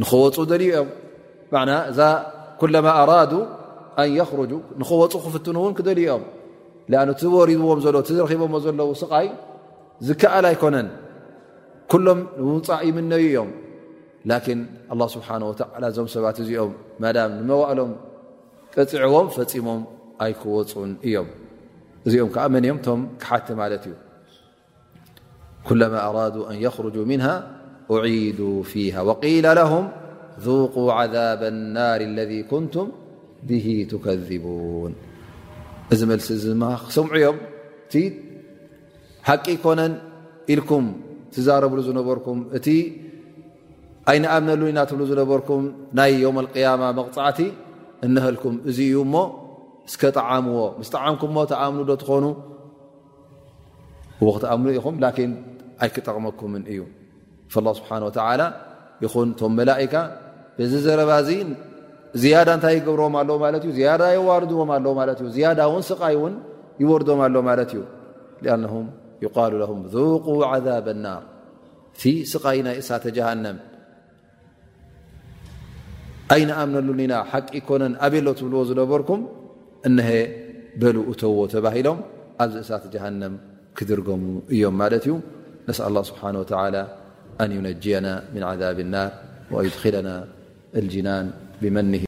ንክወፁ 0.03 0.37
ደል 0.51 0.63
እኦም 0.69 0.89
ዕና 1.61 1.71
እዛ 1.93 2.01
ኩለማ 2.61 2.87
ኣራዱ 3.03 3.33
ኣን 4.03 4.11
የኽርጁ 4.19 4.53
ንኽወፁ 4.83 5.13
ክፍትኑ 5.25 5.57
እውን 5.65 5.75
ክደልኦም 5.81 6.25
ኣ 7.01 7.07
እቲወሪብዎም 7.15 7.81
ዘለ 7.87 7.97
ዝረኪቦዎ 8.09 8.59
ዘለዉ 8.67 8.89
ስቃይ 9.03 9.29
ዝከኣል 10.07 10.47
ኣይኮነን 10.53 10.89
ኩሎም 11.93 12.21
ንውፃእ 12.43 12.83
ይምነዩ 12.89 13.25
እዮም 13.31 13.51
لكن 14.31 14.67
الله 14.93 15.07
ስبሓنه 15.15 15.47
و 15.51 15.55
እዞም 15.89 16.07
ሰባት 16.15 16.37
እዚኦም 16.43 16.73
መዋእሎም 17.51 17.91
ቀፅዕዎም 18.75 19.27
ፈፂሞም 19.37 19.81
ኣይክወፁን 20.25 20.91
እዮም 21.07 21.29
እዚኦም 22.07 22.29
ዓ 22.45 22.47
መን 22.55 22.65
ም 22.77 22.79
ቶም 22.87 23.01
ክሓቲ 23.23 23.49
ማለት 23.63 23.83
እዩ 23.89 23.95
ኩلما 25.69 25.99
أراد 26.11 26.37
أن 26.51 26.57
يخرجا 26.67 27.03
منه 27.13 27.27
أعد 27.95 28.41
فيه 28.73 28.95
وقيل 29.09 29.47
لهم 29.61 29.85
ذقا 30.47 30.85
عذب 30.99 31.43
النር 31.55 32.01
الذي 32.13 32.41
كንቱም 32.51 32.87
به 33.49 33.67
تكذبوን 33.93 34.93
እዚ 35.93 36.01
መልሲ 36.11 36.29
ክሰምዑዮም 36.89 37.37
እቲ 37.87 37.95
ሓቂ 39.29 39.47
ኮነን 39.65 39.93
ኢልكም 40.53 40.85
ትዛረብሉ 41.35 41.79
ዝነበርኩም 41.87 42.39
እቲ 42.59 42.67
ኣይንኣምነሉ 44.11 44.61
ኢናትብ 44.71 45.01
ዝነበርኩም 45.09 45.63
ናይ 45.99 46.13
ዮውም 46.23 46.39
ልقያማ 46.47 46.83
መቕፃዕቲ 46.99 47.39
እንህልኩም 48.07 48.55
እዙ 48.71 48.79
እዩ 48.87 48.95
እሞ 49.07 49.15
እስከ 49.89 50.03
ጠዓምዎ 50.19 50.59
ምስ 50.79 50.89
ጠዓምኩም 50.95 51.37
ተኣምኑ 51.53 51.81
ዶ 51.91 51.95
ትኾኑ 52.03 52.25
ክትኣምኑ 54.37 54.69
ኢኹም 54.79 54.97
ላን 55.05 55.33
ኣይክጠቕመኩምን 55.85 56.63
እዩ 56.73 56.81
ስብሓን 57.79 58.03
ላ 58.41 58.45
ይኹን 59.05 59.29
ቶም 59.39 59.53
መላእካ 59.61 59.95
ብዚ 60.59 60.73
ዘረባ 60.87 61.11
እዚ 61.23 61.31
ዝያዳ 62.23 62.49
እንታይ 62.57 62.75
ይገብርዎም 62.79 63.15
ኣለ 63.21 63.31
ማት 63.43 63.65
እዩ 63.71 63.73
ያዳ 63.89 64.03
ይዋርድዎም 64.19 64.71
ኣ 64.75 64.79
እ 65.27 65.31
ዝያዳ 65.37 65.61
እውን 65.69 65.83
ስቃይ 65.91 66.17
እውን 66.19 66.35
ይወርዶም 66.83 67.21
ኣሎ 67.27 67.35
ማለት 67.49 67.71
እዩ 67.75 67.83
ኣ 68.55 68.59
ይቃሉ 69.25 69.53
ለም 69.63 69.81
ذቁ 69.95 70.27
عذብ 70.51 70.87
ናር 71.05 71.23
እቲ 71.95 72.03
ስቃይ 72.33 72.59
ናይ 72.67 72.77
እሳተ 72.83 73.05
ጀሃንም 73.17 73.59
ኣይ 76.33 76.43
ንኣምነሉኒና 76.49 77.13
ሓቂ 77.31 77.47
ይኮነን 77.59 77.95
ኣብሎ 78.07 78.27
ትብልዎ 78.41 78.61
ዝነበርኩም 78.69 79.21
እነሀ 79.89 80.11
በልኡ 80.83 81.09
ተዎ 81.23 81.39
ተባሂሎም 81.55 81.99
ኣብዚእሳት 82.43 82.85
ጀሃንም 82.95 83.35
ክድርገሙ 83.79 84.23
እዮም 84.55 84.77
ማለት 84.83 85.05
እዩ 85.09 85.15
ነስ 85.69 85.79
لላه 85.89 86.03
ስብሓንه 86.11 86.39
ወተ 86.43 86.53
ኣን 87.43 87.51
ዩነጅየና 87.59 88.07
ምን 88.35 88.43
ዓذብ 88.51 88.79
اናር 88.85 89.11
ይድክለና 89.67 90.09
ጅናን 90.95 91.27
ብመን 91.63 91.93